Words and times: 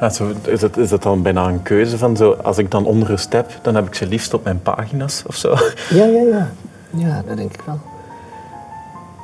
Ja, 0.00 0.08
zo, 0.10 0.32
is, 0.44 0.62
het, 0.62 0.76
is 0.76 0.88
dat 0.88 1.02
dan 1.02 1.22
bijna 1.22 1.46
een 1.46 1.62
keuze 1.62 1.98
van 1.98 2.16
zo, 2.16 2.36
als 2.42 2.58
ik 2.58 2.70
dan 2.70 2.84
onrust 2.84 3.32
heb, 3.32 3.50
dan 3.62 3.74
heb 3.74 3.86
ik 3.86 3.94
ze 3.94 4.06
liefst 4.06 4.34
op 4.34 4.44
mijn 4.44 4.62
pagina's 4.62 5.22
of 5.26 5.36
zo? 5.36 5.54
Ja, 5.90 6.04
ja, 6.04 6.22
ja. 6.22 6.50
Ja, 6.90 7.22
dat 7.26 7.36
denk 7.36 7.54
ik 7.54 7.60
wel. 7.66 7.78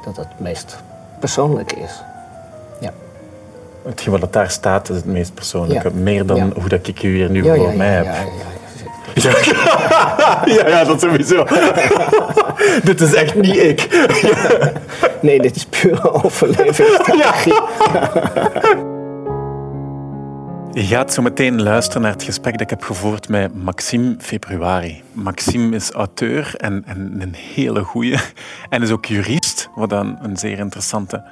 Dat 0.05 0.17
dat 0.17 0.25
het 0.29 0.41
meest 0.41 0.77
persoonlijk 1.21 1.73
is. 1.73 2.03
Ja. 2.81 2.91
Hetgeen 3.85 4.19
wat 4.19 4.33
daar 4.33 4.51
staat 4.51 4.89
is 4.91 4.97
het 4.97 5.05
meest 5.05 5.35
persoonlijke. 5.35 5.89
Ja. 5.89 5.95
Meer 6.03 6.27
dan 6.27 6.37
Ja. 6.37 6.49
hoe 6.55 6.69
dat 6.69 6.87
ik 6.87 7.03
u 7.03 7.15
hier 7.15 7.31
nu 7.31 7.43
voor 7.43 7.73
mij 7.77 7.91
ja, 7.91 7.97
heb. 7.97 8.05
ja, 8.05 8.13
ja, 9.15 9.21
zeker. 9.21 9.57
Ja, 10.47 10.69
ja, 10.79 10.85
dat 10.85 11.01
sowieso. 11.01 11.45
Dit 12.85 13.01
is 13.01 13.15
echt 13.15 13.35
niet 13.35 13.57
ik. 13.57 13.89
Nee, 15.21 15.41
dit 15.41 15.57
is 15.57 15.65
pure 15.65 16.13
overlevingsstrategie. 16.25 17.55
Je 20.77 20.83
gaat 20.83 21.13
zo 21.13 21.23
meteen 21.23 21.63
luisteren 21.63 22.03
naar 22.03 22.13
het 22.13 22.23
gesprek 22.23 22.53
dat 22.53 22.61
ik 22.61 22.71
heb 22.71 22.83
gevoerd 22.83 23.29
met 23.29 23.63
Maxime 23.63 24.15
Februari. 24.19 25.03
Maxime 25.13 25.77
is 25.77 25.91
auteur 25.91 26.55
en, 26.57 26.83
en 26.87 27.17
een 27.19 27.35
hele 27.35 27.83
goeie. 27.83 28.19
En 28.69 28.83
is 28.83 28.91
ook 28.91 29.05
jurist, 29.05 29.69
wat 29.75 29.91
dan 29.91 30.19
een 30.23 30.37
zeer 30.37 30.59
interessante 30.59 31.25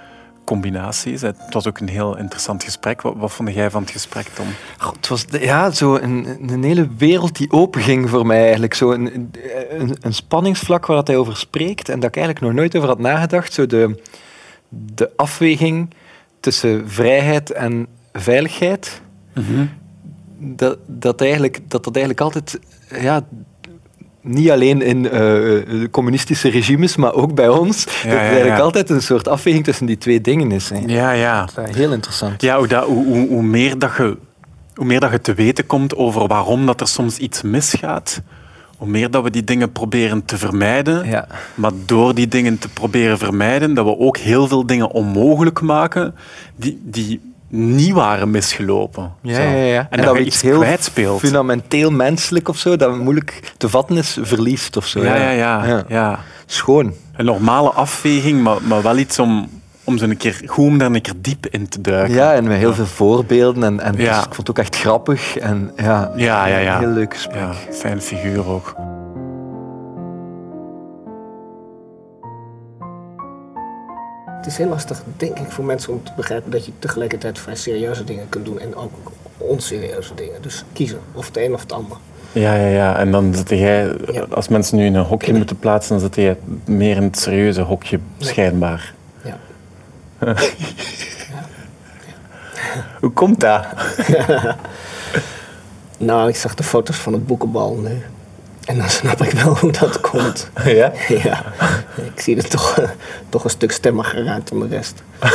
combinatie 0.45 1.13
is. 1.13 1.23
Het 1.23 1.37
was 1.51 1.67
ook 1.67 1.79
een 1.79 1.89
heel 1.89 2.17
interessant 2.17 2.65
gesprek. 2.65 3.03
Wat, 3.03 3.33
vond 3.33 3.55
jij 3.55 3.71
van 3.71 3.83
het 3.83 3.91
gesprek, 3.91 4.27
Tom? 4.27 4.47
Het 4.79 5.09
was 5.09 5.25
ja, 5.31 5.71
zo 5.71 5.97
een, 5.97 6.27
een 6.49 6.65
hele 6.65 6.89
wereld 6.97 7.37
die 7.37 7.51
openging 7.51 8.11
voor 8.11 8.27
mij 8.27 8.43
eigenlijk. 8.43 8.75
Zo 8.75 8.93
een, 8.93 9.33
een, 10.01 10.15
spanningsvlak 10.15 10.87
waar 10.87 11.03
hij 11.03 11.17
over 11.17 11.37
spreekt 11.37 11.89
en 11.89 12.01
dat 12.01 12.09
ik 12.09 12.17
eigenlijk 12.17 12.47
nog 12.47 12.55
nooit 12.55 12.77
over 12.77 12.89
had 12.89 12.99
nagedacht. 12.99 13.53
Zo 13.53 13.67
de, 13.67 14.03
de 14.69 15.11
afweging 15.17 15.95
tussen 16.41 16.91
vrijheid 16.91 17.51
en 17.51 17.87
veiligheid. 18.13 19.03
Dat, 20.39 20.79
dat, 20.87 21.21
eigenlijk, 21.21 21.61
dat 21.69 21.85
dat 21.85 21.97
eigenlijk 21.97 22.21
altijd... 22.25 22.59
Ja, 23.01 23.25
niet 24.25 24.51
alleen 24.51 24.83
in 24.83 25.11
eh, 25.11 25.89
communistische 25.91 26.49
regimes, 26.49 26.97
maar 26.97 27.15
ook 27.15 27.35
bij 27.35 27.49
ons. 27.49 27.85
dat 27.85 27.95
ja, 28.03 28.11
er 28.11 28.19
eigenlijk 28.19 28.57
ja. 28.57 28.63
altijd 28.63 28.91
een 28.91 29.03
soort 29.03 29.29
afweging 29.29 29.65
tussen 29.65 29.87
die 29.87 29.99
twee 29.99 30.21
dingen 30.21 30.53
is. 30.53 30.71
Hè. 30.71 30.79
Ja, 30.87 31.11
ja. 31.11 31.49
Dat 31.55 31.69
is 31.69 31.77
Heel 31.77 31.93
interessant. 31.93 32.43
Ja, 32.43 32.59
hoe, 32.59 32.67
dat, 32.67 32.85
hoe, 32.85 33.05
hoe, 33.05 33.29
hoe 33.29 33.43
meer 33.43 33.79
dat 33.79 33.97
je, 33.97 34.17
hoe 34.75 34.85
meer 34.85 35.01
dat 35.01 35.11
je 35.11 35.21
te 35.21 35.35
weten 35.35 35.67
komt 35.67 35.97
over 35.97 36.27
waarom 36.27 36.67
dat 36.67 36.81
er 36.81 36.89
soms 36.89 37.19
iets 37.19 37.43
misgaat, 37.43 38.21
hoe 38.77 38.89
meer 38.89 39.11
dat 39.11 39.23
we 39.23 39.31
die 39.31 39.45
dingen 39.45 39.73
proberen 39.73 40.25
te 40.25 40.39
vermijden. 40.39 41.09
Ja. 41.09 41.27
Maar 41.55 41.73
door 41.87 42.15
die 42.15 42.29
dingen 42.29 42.59
te 42.59 42.69
proberen 42.69 43.19
vermijden, 43.19 43.75
dat 43.75 43.85
we 43.85 43.99
ook 43.99 44.17
heel 44.17 44.49
veel 44.49 44.67
dingen 44.67 44.91
onmogelijk 44.91 45.61
maken 45.61 46.15
die, 46.57 46.81
die 46.85 47.34
niet 47.55 47.93
waren 47.93 48.31
misgelopen. 48.31 49.13
Ja, 49.21 49.39
ja, 49.39 49.51
ja. 49.51 49.87
En, 49.91 50.03
dat, 50.03 50.17
je 50.17 50.25
iets 50.25 50.41
kwijtspeelt. 50.41 51.21
fundamenteel 51.21 51.91
menselijk 51.91 52.49
of 52.49 52.57
zo, 52.57 52.77
dat 52.77 52.99
moeilijk 52.99 53.53
te 53.57 53.69
vatten 53.69 53.97
is, 53.97 54.19
verliest 54.21 54.77
of 54.77 54.87
zo. 54.87 55.03
Ja, 55.03 55.15
ja, 55.15 55.31
ja, 55.31 55.67
ja. 55.67 55.85
Ja. 55.89 56.19
Schoon. 56.47 56.95
Een 57.17 57.25
normale 57.25 57.71
afweging, 57.71 58.43
maar, 58.43 58.57
maar 58.63 58.83
wel 58.83 58.99
iets 58.99 59.19
om, 59.19 59.49
om 59.85 59.99
zo 59.99 60.05
een 60.05 60.17
keer 60.17 60.41
goed 60.47 60.67
om 60.67 60.79
daar 60.79 60.91
een 60.91 61.03
keer 61.03 61.15
diep 61.17 61.47
in 61.47 61.69
te 61.69 61.81
duiken. 61.81 62.15
Ja, 62.15 62.35
en 62.35 62.45
met 62.45 62.59
heel 62.59 62.75
veel 62.75 62.87
voorbeelden. 62.87 63.63
En, 63.63 63.81
en 63.81 63.95
Ja. 63.97 64.17
dus 64.17 64.25
ik 64.25 64.35
vond 64.35 64.37
het 64.37 64.51
ook 64.51 64.59
echt 64.59 64.77
grappig. 64.77 65.37
En 65.37 65.71
ja, 65.77 66.13
ja, 66.17 66.47
ja. 66.47 66.59
ja. 66.59 66.79
heel 66.79 66.89
leuk 66.89 67.15
gesprek. 67.15 67.37
Ja, 67.37 67.53
fijn 67.73 68.01
figuur 68.01 68.49
ook. 68.49 68.75
Het 74.45 74.53
is 74.53 74.59
heel 74.59 74.69
lastig, 74.69 75.03
denk 75.17 75.39
ik, 75.39 75.51
voor 75.51 75.65
mensen 75.65 75.93
om 75.93 76.03
te 76.05 76.13
begrijpen 76.17 76.51
dat 76.51 76.65
je 76.67 76.73
tegelijkertijd 76.79 77.39
vrij 77.39 77.55
serieuze 77.57 78.05
dingen 78.05 78.29
kunt 78.29 78.45
doen 78.45 78.59
en 78.61 78.77
ook 78.77 78.93
onserieuze 79.39 80.15
dingen. 80.15 80.43
Dus 80.43 80.65
kiezen, 80.73 80.99
of 81.13 81.27
het 81.27 81.37
een 81.37 81.55
of 81.55 81.61
het 81.61 81.73
ander. 81.73 81.97
Ja, 82.33 82.55
ja, 82.55 82.67
ja. 82.67 82.97
En 82.99 83.11
dan 83.11 83.35
zit 83.35 83.49
jij, 83.49 83.95
Ja. 84.13 84.27
als 84.31 84.49
mensen 84.49 84.77
nu 84.79 84.85
in 84.85 84.95
een 84.95 85.05
hokje 85.05 85.33
moeten 85.35 85.59
plaatsen, 85.59 85.93
dan 85.93 86.01
zit 86.01 86.15
jij 86.15 86.37
meer 86.65 86.97
in 86.97 87.03
het 87.03 87.19
serieuze 87.19 87.61
hokje, 87.61 87.99
schijnbaar. 88.19 88.95
Ja. 89.25 90.35
Hoe 93.01 93.11
komt 93.11 93.41
dat? 93.41 93.67
Nou, 95.99 96.29
ik 96.29 96.37
zag 96.37 96.55
de 96.55 96.63
foto's 96.63 96.97
van 96.97 97.13
het 97.13 97.27
boekenbal 97.27 97.75
nu. 97.75 98.03
En 98.65 98.79
dan 98.79 98.89
snap 98.89 99.23
ik 99.23 99.31
wel 99.31 99.57
hoe 99.57 99.73
dat 99.73 100.01
komt. 100.01 100.51
Ja? 100.65 100.93
Ja, 101.09 101.45
ik 101.97 102.21
zie 102.21 102.37
er 102.37 102.49
toch, 102.49 102.81
toch 103.29 103.45
een 103.45 103.51
stuk 103.51 103.73
stemmiger 103.73 104.29
uit 104.29 104.49
dan 104.49 104.61
de 104.61 104.67
rest. 104.67 105.03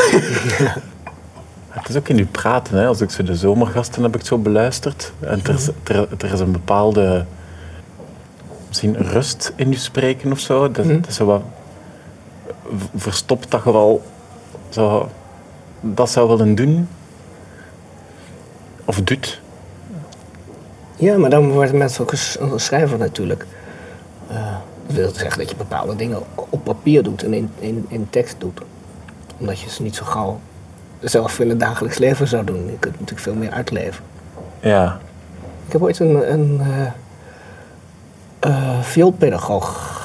Het 1.69 1.89
is 1.89 1.95
ook 1.95 2.09
in 2.09 2.17
uw 2.17 2.27
praten. 2.31 2.77
Hè. 2.77 2.87
Als 2.87 3.01
ik 3.01 3.09
zo 3.09 3.23
de 3.23 3.35
zomergasten 3.35 4.03
heb 4.03 4.15
ik 4.15 4.25
zo 4.25 4.37
beluisterd. 4.37 5.11
En 5.19 5.39
er, 5.43 5.53
is, 5.53 5.69
er, 5.83 6.07
er 6.17 6.33
is 6.33 6.39
een 6.39 6.51
bepaalde 6.51 7.25
misschien 8.67 8.97
rust 8.97 9.53
in 9.55 9.67
uw 9.67 9.77
spreken 9.77 10.31
of 10.31 10.39
zo. 10.39 10.71
Dat, 10.71 10.87
dat 10.87 11.07
is 11.07 11.15
zo 11.15 11.25
wat 11.25 11.41
verstopt 12.95 13.51
dat 13.51 13.63
je 13.63 13.71
wel 13.71 14.03
zo, 14.69 15.09
dat 15.81 16.09
zou 16.09 16.27
willen 16.27 16.55
doen. 16.55 16.87
Of 18.85 19.01
doet. 19.01 19.41
Ja, 20.95 21.17
maar 21.17 21.29
dan 21.29 21.51
wordt 21.51 21.73
mensen 21.73 22.01
ook 22.01 22.11
een 22.11 22.59
schrijver 22.59 22.97
natuurlijk. 22.97 23.45
Eh, 24.27 24.55
dat 24.89 24.97
wil 24.97 25.13
zeggen 25.13 25.39
dat 25.39 25.49
je 25.49 25.55
bepaalde 25.55 25.95
dingen 25.95 26.21
op 26.49 26.63
papier 26.63 27.03
doet 27.03 27.23
en 27.23 27.33
in, 27.33 27.49
in, 27.59 27.85
in 27.89 28.07
tekst 28.09 28.35
doet. 28.39 28.61
Omdat 29.37 29.59
je 29.59 29.69
ze 29.69 29.81
niet 29.81 29.95
zo 29.95 30.05
gauw 30.05 30.39
zelf 30.99 31.39
in 31.39 31.49
het 31.49 31.59
dagelijks 31.59 31.97
leven 31.97 32.27
zou 32.27 32.43
doen. 32.43 32.65
Je 32.65 32.77
kunt 32.79 32.93
natuurlijk 32.93 33.19
veel 33.19 33.35
meer 33.35 33.51
uitleven. 33.51 34.03
Ja. 34.59 34.99
Ik 35.65 35.71
heb 35.71 35.81
ooit 35.81 35.99
een, 35.99 36.33
een 36.33 36.61
eh, 36.61 36.91
eh, 38.39 38.81
vioolpedagoog 38.81 39.97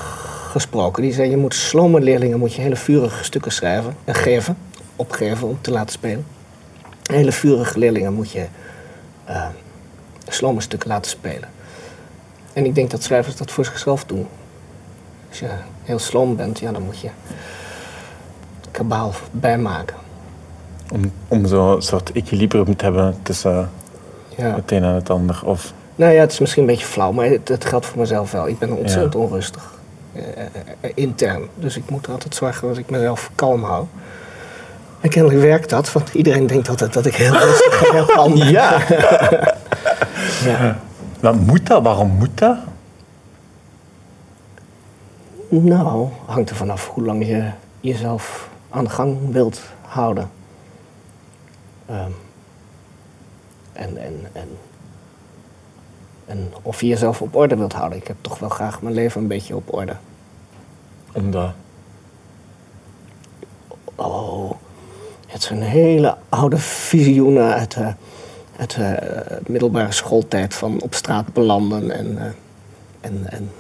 gesproken. 0.51 1.03
Die 1.03 1.13
zei, 1.13 1.31
je 1.31 1.37
moet 1.37 1.55
slome 1.55 2.01
leerlingen 2.01 2.39
moet 2.39 2.55
je 2.55 2.63
hele 2.63 2.77
vurige 2.77 3.25
stukken 3.25 3.53
schrijven 3.53 3.97
en 4.05 4.15
geven, 4.15 4.57
opgeven 4.97 5.49
om 5.49 5.59
te 5.61 5.71
laten 5.71 5.93
spelen. 5.93 6.27
Hele 7.03 7.33
vurige 7.33 7.79
leerlingen 7.79 8.13
moet 8.13 8.31
je 8.31 8.47
eh 9.25 9.47
slome 10.29 10.61
stukken 10.61 10.89
laten 10.89 11.11
spelen. 11.11 11.49
En 12.53 12.65
ik 12.65 12.75
denk 12.75 12.91
dat 12.91 13.03
schrijvers 13.03 13.37
dat 13.37 13.51
voor 13.51 13.65
zichzelf 13.65 14.05
doen. 14.05 14.27
Als 15.35 15.43
je 15.43 15.49
heel 15.85 15.99
sloom 15.99 16.37
bent, 16.37 16.59
ja, 16.59 16.73
dan 16.73 16.83
moet 16.83 16.99
je 17.01 17.09
kabaal 18.71 19.13
bijmaken. 19.31 19.97
Om, 20.93 21.13
om 21.29 21.47
zo'n 21.47 21.83
soort 21.83 22.13
equilibrium 22.13 22.77
te 22.77 22.85
hebben 22.85 23.17
tussen 23.23 23.71
Ja. 24.37 24.55
het 24.55 24.71
een 24.71 24.83
en 24.83 24.95
het 24.95 25.11
ander. 25.11 25.41
Of, 25.45 25.73
Nou 25.97 26.13
ja, 26.13 26.21
het 26.21 26.33
is 26.33 26.39
misschien 26.39 26.63
een 26.63 26.69
beetje 26.69 26.87
flauw, 26.87 27.13
maar 27.13 27.27
het, 27.27 27.49
het 27.49 27.65
geldt 27.65 27.87
voor 27.87 27.99
mezelf 27.99 28.31
wel. 28.31 28.49
Ik 28.49 28.59
ben 28.59 28.73
ontzettend 28.77 29.15
onrustig. 29.15 29.73
eh, 30.13 30.23
eh, 30.81 30.91
intern. 30.95 31.43
Dus 31.55 31.77
ik 31.77 31.91
moet 31.91 32.09
altijd 32.09 32.35
zorgen 32.35 32.69
dat 32.69 32.77
ik 32.79 32.91
mezelf 32.91 33.31
kalm 33.35 33.63
hou. 33.65 33.85
En 35.01 35.11
kennelijk 35.11 35.41
werkt 35.41 35.71
dat, 35.71 35.93
want 35.93 36.15
iedereen 36.15 36.47
denkt 36.47 36.69
altijd 36.69 36.93
dat 36.93 37.07
ik 37.07 37.15
heel 37.15 37.33
rustig 37.33 37.83
en 37.89 37.95
heel 37.95 38.07
kalm 38.17 38.35
ben. 38.39 38.49
Ja. 38.51 38.79
Ja. 41.21 41.33
moet 41.33 41.67
dat? 41.67 41.83
Waarom 41.83 42.09
moet 42.11 42.39
dat? 42.39 42.57
Nou, 45.63 46.09
hangt 46.25 46.51
er 46.51 46.57
vanaf 46.57 46.89
hoe 46.89 47.05
lang 47.05 47.27
je 47.27 47.51
jezelf 47.81 48.51
aan 48.71 48.85
de 48.85 48.91
gang 48.91 49.19
wilt 49.31 49.61
houden. 49.83 50.31
Ehm, 51.87 52.11
en, 53.73 53.97
en, 53.97 54.21
en, 54.33 54.49
en 56.27 56.53
of 56.63 56.81
je 56.81 56.87
jezelf 56.87 57.23
op 57.23 57.35
orde 57.35 57.57
wilt 57.57 57.73
houden. 57.73 57.99
Ik 57.99 58.07
heb 58.07 58.17
toch 58.21 58.39
wel 58.39 58.49
graag 58.49 58.83
mijn 58.83 58.95
leven 58.95 59.21
een 59.21 59.27
beetje 59.27 59.57
op 59.57 59.75
orde. 59.75 59.97
Omdat... 61.13 61.53
Oh, 63.95 64.51
het 65.27 65.43
zijn 65.43 65.63
hele 65.63 66.17
oude 66.29 66.59
visioenen 66.59 67.55
uit 67.55 67.75
de, 67.75 67.95
uit 68.57 68.75
de 68.75 68.85
eh, 68.85 69.37
middelbare 69.47 69.93
schooltijd 69.93 70.55
van 70.55 70.81
op 70.81 70.95
straat 70.95 71.33
belanden. 71.33 71.91
En, 71.91 72.19
eh, 72.19 72.31
en, 73.01 73.31
en 73.31 73.51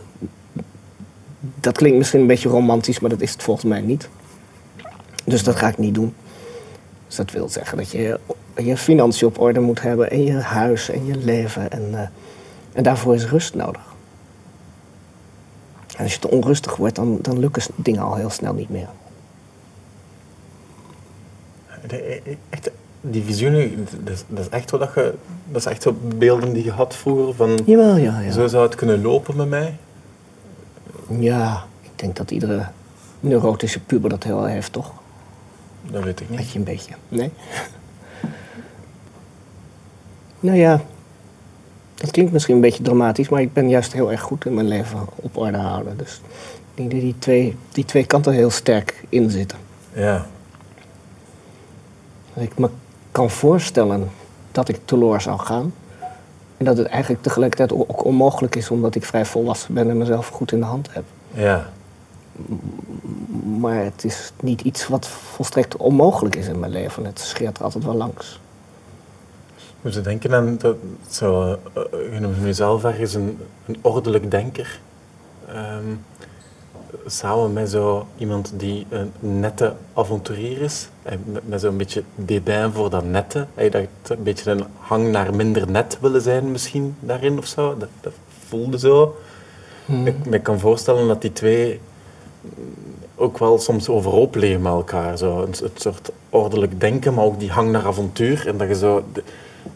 dat 1.60 1.76
klinkt 1.76 1.98
misschien 1.98 2.20
een 2.20 2.26
beetje 2.26 2.48
romantisch, 2.48 3.00
maar 3.00 3.10
dat 3.10 3.20
is 3.20 3.32
het 3.32 3.42
volgens 3.42 3.66
mij 3.66 3.80
niet. 3.80 4.08
Dus 5.24 5.42
dat 5.44 5.56
ga 5.56 5.68
ik 5.68 5.78
niet 5.78 5.94
doen. 5.94 6.14
Dus 7.06 7.16
dat 7.16 7.30
wil 7.30 7.48
zeggen 7.48 7.76
dat 7.78 7.90
je 7.90 8.18
je 8.56 8.76
financiën 8.76 9.26
op 9.28 9.40
orde 9.40 9.60
moet 9.60 9.82
hebben 9.82 10.10
en 10.10 10.24
je 10.24 10.32
huis 10.32 10.88
en 10.90 11.06
je 11.06 11.16
leven. 11.16 11.70
En, 11.70 11.88
eh, 11.92 12.06
en 12.72 12.82
daarvoor 12.82 13.14
is 13.14 13.26
rust 13.26 13.54
nodig. 13.54 13.82
En 15.96 16.02
als 16.02 16.12
je 16.12 16.18
te 16.18 16.30
onrustig 16.30 16.76
wordt, 16.76 16.94
dan, 16.96 17.18
dan 17.22 17.38
lukken 17.38 17.62
dingen 17.76 18.02
al 18.02 18.14
heel 18.14 18.30
snel 18.30 18.54
niet 18.54 18.70
meer. 18.70 18.88
De- 21.86 22.20
Echt, 22.50 22.70
die 23.00 23.22
visioenen, 23.24 23.86
dat 24.04 24.14
is, 24.14 24.24
dat 24.28 24.38
is 24.38 24.48
echt 24.48 24.70
wat 24.70 24.80
dat 24.80 24.90
je... 24.94 25.14
Dat 25.48 25.60
is 25.60 25.66
echt 25.66 25.82
zo 25.82 25.96
beelden 26.16 26.52
die 26.52 26.64
je 26.64 26.70
had 26.70 26.94
vroeger 26.96 27.34
van... 27.34 27.58
Jawel, 27.66 27.96
ja, 27.96 28.20
ja. 28.20 28.30
Zo 28.30 28.46
zou 28.46 28.62
het 28.66 28.74
kunnen 28.74 29.02
lopen 29.02 29.36
met 29.36 29.48
mij. 29.48 29.76
Ja, 31.08 31.64
ik 31.80 31.90
denk 31.94 32.16
dat 32.16 32.30
iedere 32.30 32.66
neurotische 33.20 33.80
puber 33.80 34.10
dat 34.10 34.24
heel 34.24 34.44
heeft, 34.44 34.72
toch? 34.72 34.92
Dat 35.90 36.04
weet 36.04 36.20
ik 36.20 36.30
niet. 36.30 36.38
Weet 36.38 36.50
je 36.50 36.58
een 36.58 36.64
beetje. 36.64 36.94
Nee? 37.08 37.30
Nou 40.40 40.56
ja, 40.56 40.80
dat 41.94 42.10
klinkt 42.10 42.32
misschien 42.32 42.54
een 42.54 42.60
beetje 42.60 42.82
dramatisch, 42.82 43.28
maar 43.28 43.40
ik 43.40 43.52
ben 43.52 43.68
juist 43.68 43.92
heel 43.92 44.10
erg 44.10 44.20
goed 44.20 44.44
in 44.44 44.54
mijn 44.54 44.68
leven 44.68 44.98
op 45.14 45.36
orde 45.36 45.58
houden. 45.58 45.96
Dus 45.96 46.20
ik 46.52 46.74
denk 46.74 46.90
dat 46.90 47.00
die 47.00 47.18
twee, 47.18 47.56
die 47.72 47.84
twee 47.84 48.06
kanten 48.06 48.32
heel 48.32 48.50
sterk 48.50 49.04
in 49.08 49.30
zitten. 49.30 49.58
Ja. 49.92 50.26
Dat 52.34 52.44
ik 52.44 52.58
me 52.58 52.68
kan 53.12 53.30
voorstellen 53.30 54.10
dat 54.52 54.68
ik 54.68 54.80
teloor 54.84 55.20
zou 55.20 55.38
gaan. 55.38 55.72
En 56.56 56.64
dat 56.64 56.76
het 56.78 56.86
eigenlijk 56.86 57.22
tegelijkertijd 57.22 57.72
ook 57.72 58.04
onmogelijk 58.04 58.56
is, 58.56 58.70
omdat 58.70 58.94
ik 58.94 59.04
vrij 59.04 59.24
volwassen 59.24 59.74
ben 59.74 59.90
en 59.90 59.98
mezelf 59.98 60.28
goed 60.28 60.52
in 60.52 60.60
de 60.60 60.66
hand 60.66 60.88
heb. 60.94 61.04
Ja. 61.32 61.70
Maar 63.58 63.84
het 63.84 64.04
is 64.04 64.32
niet 64.40 64.60
iets 64.60 64.88
wat 64.88 65.06
volstrekt 65.08 65.76
onmogelijk 65.76 66.36
is 66.36 66.46
in 66.46 66.58
mijn 66.58 66.72
leven. 66.72 67.04
Het 67.04 67.18
scheert 67.18 67.58
er 67.58 67.64
altijd 67.64 67.84
wel 67.84 67.94
langs. 67.94 68.40
Moet 69.80 69.94
je 69.94 70.00
denken 70.00 70.34
aan 70.34 70.56
dat, 70.58 70.76
zo, 71.08 71.58
uh, 71.76 71.82
je 72.12 72.20
noemt 72.20 72.60
ergens 72.84 73.14
een, 73.14 73.38
een 73.66 73.76
ordelijk 73.80 74.30
denker. 74.30 74.80
Ehm, 75.48 75.94
samen 77.06 77.52
met 77.52 77.70
zo 77.70 78.06
iemand 78.16 78.52
die 78.56 78.86
een 78.88 79.12
nette 79.40 79.74
avonturier 79.94 80.60
is, 80.60 80.88
met, 81.24 81.48
met 81.48 81.60
zo'n 81.60 81.76
beetje 81.76 82.02
dédain 82.14 82.72
voor 82.72 82.90
dat 82.90 83.04
nette. 83.04 83.46
Dat 83.70 83.82
een 84.08 84.22
beetje 84.22 84.50
een 84.50 84.64
hang 84.78 85.10
naar 85.10 85.34
minder 85.34 85.70
net 85.70 85.98
willen 86.00 86.22
zijn 86.22 86.50
misschien 86.50 86.96
daarin 87.00 87.38
of 87.38 87.46
zo. 87.46 87.76
Dat, 87.76 87.88
dat 88.00 88.12
voelde 88.48 88.78
zo. 88.78 89.16
Hmm. 89.86 90.06
Ik 90.06 90.26
me 90.26 90.38
kan 90.38 90.58
voorstellen 90.58 91.08
dat 91.08 91.20
die 91.22 91.32
twee 91.32 91.80
ook 93.14 93.38
wel 93.38 93.58
soms 93.58 93.88
overhoop 93.88 94.34
liggen 94.34 94.62
met 94.62 94.72
elkaar. 94.72 95.18
Zo. 95.18 95.42
Een, 95.42 95.48
het 95.62 95.80
soort 95.80 96.10
ordelijk 96.30 96.80
denken, 96.80 97.14
maar 97.14 97.24
ook 97.24 97.38
die 97.40 97.50
hang 97.50 97.70
naar 97.70 97.86
avontuur. 97.86 98.48
En 98.48 98.56
dat 98.56 98.68
je 98.68 98.74
zo 98.74 99.04
de- 99.12 99.22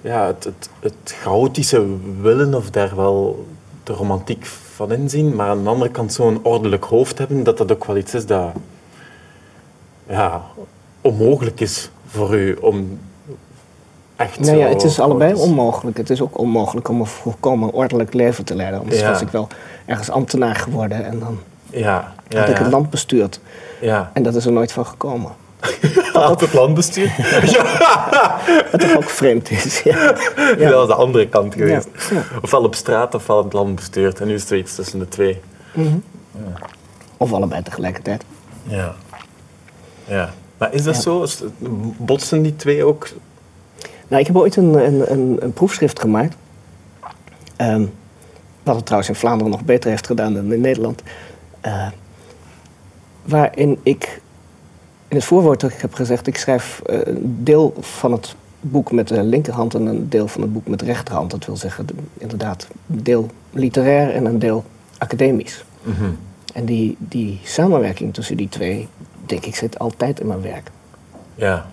ja, 0.00 0.26
het, 0.26 0.44
het, 0.44 0.68
het 0.80 0.94
chaotische 1.04 1.86
willen 2.20 2.54
of 2.54 2.70
daar 2.70 2.96
wel 2.96 3.46
de 3.88 3.94
romantiek 3.94 4.46
van 4.46 4.92
inzien, 4.92 5.34
maar 5.34 5.48
aan 5.48 5.62
de 5.62 5.68
andere 5.68 5.90
kant 5.90 6.12
zo'n 6.12 6.40
ordelijk 6.42 6.84
hoofd 6.84 7.18
hebben, 7.18 7.44
dat 7.44 7.58
dat 7.58 7.72
ook 7.72 7.84
wel 7.84 7.96
iets 7.96 8.14
is 8.14 8.26
dat 8.26 8.52
ja, 10.08 10.42
onmogelijk 11.00 11.60
is 11.60 11.90
voor 12.06 12.36
u 12.36 12.54
om 12.60 12.98
echt 14.16 14.40
Nou 14.40 14.56
ja, 14.56 14.66
zo 14.66 14.72
het 14.72 14.82
is 14.82 15.00
allebei 15.00 15.34
onmogelijk. 15.34 15.96
Het 15.96 16.10
is 16.10 16.20
ook 16.20 16.38
onmogelijk 16.38 16.88
om 16.88 17.00
een 17.00 17.06
volkomen 17.06 17.72
ordelijk 17.72 18.14
leven 18.14 18.44
te 18.44 18.54
leiden. 18.54 18.80
Anders 18.80 19.00
Ja. 19.00 19.10
was 19.10 19.20
ik 19.20 19.28
wel 19.28 19.48
ergens 19.86 20.10
ambtenaar 20.10 20.54
geworden 20.54 21.04
en 21.04 21.18
dan 21.18 21.38
Ja, 21.70 22.12
ja, 22.28 22.40
had 22.40 22.48
ik 22.48 22.56
het 22.56 22.70
land 22.70 22.90
bestuurd. 22.90 23.40
Ja. 23.80 24.10
En 24.12 24.22
dat 24.22 24.34
is 24.34 24.46
er 24.46 24.52
nooit 24.52 24.72
van 24.72 24.86
gekomen. 24.86 25.32
Had 26.12 26.40
het 26.40 26.52
land 26.52 26.74
bestuurd? 26.74 27.10
Wat 28.70 28.80
toch 28.80 28.96
ook 28.96 29.10
vreemd 29.10 29.50
is. 29.50 29.82
Ja. 29.82 30.12
Dat 30.58 30.72
was 30.72 30.86
de 30.86 30.94
andere 30.94 31.28
kant 31.28 31.54
geweest. 31.54 31.88
Ja. 32.10 32.16
Ja. 32.16 32.22
Ofwel 32.42 32.64
op 32.64 32.74
straat 32.74 33.14
ofwel 33.14 33.44
het 33.44 33.52
land 33.52 33.74
bestuurd. 33.74 34.20
En 34.20 34.26
nu 34.26 34.34
is 34.34 34.50
er 34.50 34.56
iets 34.58 34.74
tussen 34.74 34.98
de 34.98 35.08
twee. 35.08 35.40
Of 37.16 37.32
allebei 37.32 37.62
tegelijkertijd. 37.62 38.24
Ja. 38.62 38.94
ja. 40.04 40.32
Maar 40.58 40.72
is 40.74 40.82
dat 40.82 40.94
Ja. 40.94 41.00
zo? 41.00 41.26
Botsen 41.96 42.42
die 42.42 42.56
twee 42.56 42.84
ook? 42.84 43.08
Nou, 44.08 44.20
ik 44.20 44.26
heb 44.26 44.36
ooit 44.36 44.56
een, 44.56 44.74
een, 44.86 45.12
een, 45.12 45.36
een 45.40 45.52
proefschrift 45.52 46.00
gemaakt. 46.00 46.36
Ehm, 47.56 47.84
wat 48.62 48.74
het 48.76 48.84
trouwens 48.84 49.10
in 49.12 49.18
Vlaanderen 49.18 49.50
nog 49.52 49.62
beter 49.64 49.90
heeft 49.90 50.06
gedaan 50.06 50.34
dan 50.34 50.52
in 50.52 50.60
Nederland. 50.60 51.02
Eh, 51.60 51.86
waarin 53.24 53.78
ik 53.82 54.20
in 55.08 55.16
het 55.16 55.24
voorwoord 55.24 55.64
ook 55.64 55.72
heb 55.72 55.94
gezegd... 55.94 56.26
ik 56.26 56.36
schrijf 56.36 56.82
eh, 56.86 56.98
een 57.04 57.44
deel 57.44 57.74
van 57.80 58.12
het 58.12 58.34
boek 58.60 58.92
met 58.92 59.08
de 59.08 59.22
linkerhand... 59.22 59.74
en 59.74 59.86
een 59.86 60.08
deel 60.08 60.28
van 60.28 60.42
het 60.42 60.52
boek 60.52 60.66
met 60.68 60.78
de 60.78 60.84
rechterhand. 60.84 61.30
Dat 61.30 61.44
wil 61.46 61.56
zeggen, 61.56 61.86
de- 61.86 61.94
inderdaad, 62.18 62.66
een 62.90 63.02
deel 63.02 63.30
literair 63.50 64.14
en 64.14 64.24
een 64.24 64.38
deel 64.38 64.64
academisch. 64.98 65.64
En 66.54 66.64
die, 66.64 66.96
die 66.98 67.40
samenwerking 67.44 68.14
tussen 68.14 68.36
die 68.36 68.48
twee, 68.48 68.88
denk 69.26 69.44
ik, 69.44 69.56
zit 69.56 69.78
altijd 69.78 70.20
in 70.20 70.26
mijn 70.26 70.42
werk. 70.42 70.70
Ja. 71.34 71.66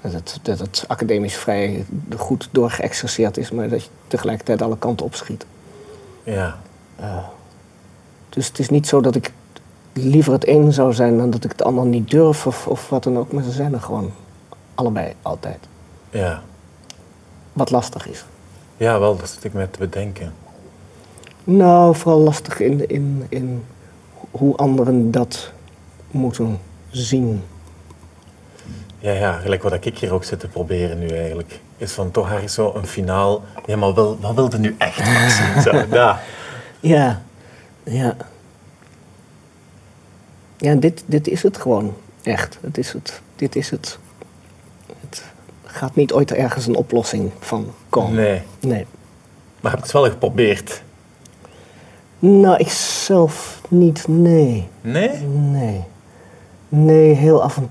Dat 0.00 0.38
dat 0.42 0.58
het 0.58 0.84
academisch 0.86 1.36
vrij 1.36 1.84
goed 2.16 2.48
doorgeëxerceerd 2.52 3.36
is, 3.36 3.50
maar 3.50 3.68
dat 3.68 3.82
je 3.82 3.88
tegelijkertijd 4.06 4.62
alle 4.62 4.78
kanten 4.78 5.06
opschiet. 5.06 5.46
Ja. 6.22 6.58
Dus 8.28 8.46
het 8.46 8.58
is 8.58 8.68
niet 8.68 8.86
zo 8.86 9.00
dat 9.00 9.14
ik 9.14 9.32
liever 10.04 10.32
het 10.32 10.48
een 10.48 10.72
zou 10.72 10.92
zijn 10.92 11.18
dan 11.18 11.30
dat 11.30 11.44
ik 11.44 11.50
het 11.50 11.62
ander 11.62 11.86
niet 11.86 12.10
durf 12.10 12.46
of, 12.46 12.66
of 12.66 12.88
wat 12.88 13.02
dan 13.02 13.18
ook. 13.18 13.32
Maar 13.32 13.42
ze 13.42 13.50
zijn 13.50 13.72
er 13.72 13.80
gewoon 13.80 14.12
allebei 14.74 15.12
altijd. 15.22 15.58
Ja. 16.10 16.42
Wat 17.52 17.70
lastig 17.70 18.08
is. 18.08 18.24
Ja, 18.76 18.98
wel, 18.98 19.16
dat 19.16 19.28
zit 19.28 19.44
ik 19.44 19.52
met 19.52 19.72
te 19.72 19.78
bedenken. 19.78 20.32
Nou, 21.44 21.96
vooral 21.96 22.20
lastig 22.20 22.60
in, 22.60 22.88
in, 22.88 23.26
in 23.28 23.64
hoe 24.30 24.56
anderen 24.56 25.10
dat 25.10 25.52
moeten 26.10 26.60
zien. 26.90 27.42
Ja, 28.98 29.12
ja, 29.12 29.32
gelijk 29.32 29.62
wat 29.62 29.84
ik 29.84 29.98
hier 29.98 30.12
ook 30.12 30.24
zit 30.24 30.40
te 30.40 30.48
proberen 30.48 30.98
nu 30.98 31.08
eigenlijk. 31.08 31.60
Is 31.76 31.92
van 31.92 32.10
toch 32.10 32.30
ergens 32.30 32.54
zo 32.54 32.72
een 32.74 32.86
finaal. 32.86 33.42
Ja, 33.66 33.76
maar 33.76 33.94
wel, 33.94 34.18
wat 34.20 34.34
wilde 34.34 34.58
nu 34.58 34.74
echt? 34.78 35.06
Zo, 35.62 35.70
ja. 35.90 36.20
Ja, 36.80 37.22
ja. 37.82 38.16
Ja, 40.58 40.74
dit, 40.74 41.02
dit 41.06 41.28
is 41.28 41.42
het 41.42 41.56
gewoon. 41.56 41.94
Echt. 42.22 42.58
Het 42.60 42.78
is 42.78 42.92
het. 42.92 43.20
Dit 43.36 43.56
is 43.56 43.70
het. 43.70 43.98
Het 45.00 45.22
gaat 45.64 45.94
niet 45.94 46.12
ooit 46.12 46.32
ergens 46.32 46.66
een 46.66 46.76
oplossing 46.76 47.30
van 47.38 47.66
komen. 47.88 48.14
Nee. 48.14 48.42
Nee. 48.60 48.86
Maar 49.60 49.70
heb 49.70 49.80
je 49.80 49.86
het 49.86 49.92
wel 49.92 50.04
geprobeerd? 50.04 50.82
Nou, 52.18 52.56
ik 52.56 52.68
zelf 52.68 53.60
niet, 53.68 54.08
nee. 54.08 54.68
Nee? 54.80 55.16
Nee. 55.26 55.84
Nee, 56.68 57.14
heel 57.14 57.42
af 57.42 57.56
en 57.56 57.70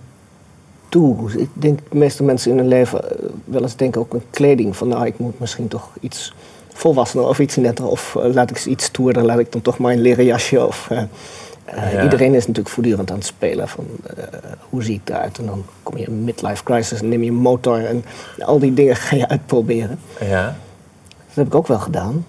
toe. 0.90 1.32
Ik 1.38 1.50
denk 1.54 1.80
de 1.90 1.98
meeste 1.98 2.24
mensen 2.24 2.52
in 2.52 2.58
hun 2.58 2.68
leven 2.68 3.12
eh, 3.12 3.30
wel 3.46 3.62
eens 3.62 3.76
denken 3.76 4.02
ook 4.02 4.14
aan 4.14 4.24
kleding. 4.30 4.76
Van 4.76 4.88
nou, 4.88 5.06
ik 5.06 5.20
moet 5.20 5.40
misschien 5.40 5.68
toch 5.68 5.90
iets 6.00 6.34
volwassener 6.74 7.28
of 7.28 7.40
iets 7.40 7.56
netter. 7.56 7.88
Of 7.88 8.16
eh, 8.16 8.34
laat 8.34 8.50
ik 8.50 8.66
iets 8.66 8.84
stoerder, 8.84 9.24
laat 9.24 9.40
ik 9.40 9.52
dan 9.52 9.62
toch 9.62 9.78
maar 9.78 9.94
een 9.94 10.02
leren 10.02 10.26
jasje. 10.26 10.68
Of, 10.68 10.88
eh, 10.90 11.04
eh, 11.68 11.94
Ja. 11.94 12.04
Iedereen 12.04 12.34
is 12.34 12.48
natuurlijk 12.48 12.76
voortdurend 12.76 13.12
aan 13.12 13.18
het 13.18 13.26
spelen 13.26 13.68
van 13.68 13.86
eh, 14.16 14.24
hoe 14.70 14.84
zie 14.84 15.02
ik 15.04 15.10
eruit. 15.10 15.38
En 15.38 15.46
dan 15.46 15.66
kom 15.84 15.98
je 15.98 16.06
in 16.06 16.12
een 16.12 16.24
midlife 16.24 16.64
crisis 16.64 17.02
en 17.02 17.10
neem 17.10 17.24
je 17.24 17.30
een 17.30 17.36
motor 17.36 17.86
en 17.86 18.06
al 18.40 18.60
die 18.60 18.74
dingen 18.74 18.96
ga 18.96 19.16
je 19.16 19.28
uitproberen. 19.28 20.00
Ja. 20.20 20.56
Dat 21.28 21.36
heb 21.36 21.46
ik 21.48 21.56
ook 21.56 21.68
wel 21.68 21.80
gedaan. 21.80 22.26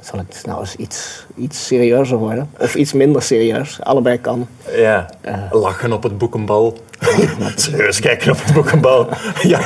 Zal 0.00 0.20
dus 0.28 0.44
nou 0.44 0.60
eens 0.60 0.76
iets, 0.76 1.26
iets 1.36 1.66
serieuzer 1.66 2.16
worden? 2.16 2.50
Of 2.58 2.74
iets 2.74 2.92
minder 2.92 3.22
serieus? 3.22 3.78
Allebei 3.82 4.20
kan. 4.20 4.48
Ja. 4.76 5.06
Lachen 5.50 5.92
op 5.92 6.02
het 6.02 6.18
boekenbal. 6.18 6.76
Serieus 7.54 8.00
kijken 8.00 8.32
op 8.32 8.44
het 8.44 8.54
boekenbal. 8.54 9.08
Ja. 9.42 9.60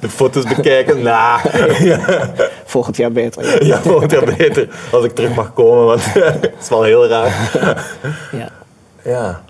De 0.00 0.08
foto's 0.08 0.44
bekijken. 0.44 1.02
Nou. 1.02 1.40
Ja. 1.84 2.30
Volgend 2.64 2.96
jaar 2.96 3.12
beter. 3.12 3.44
Ja. 3.44 3.66
Ja, 3.66 3.80
volgend 3.80 4.10
jaar 4.10 4.24
beter. 4.36 4.68
Als 4.92 5.04
ik 5.04 5.14
terug 5.14 5.34
mag 5.34 5.52
komen, 5.52 5.84
want 5.84 6.02
het 6.14 6.52
is 6.60 6.68
wel 6.68 6.82
heel 6.82 7.06
raar. 7.06 7.50
Ja. 8.32 8.48
Ja. 9.02 9.42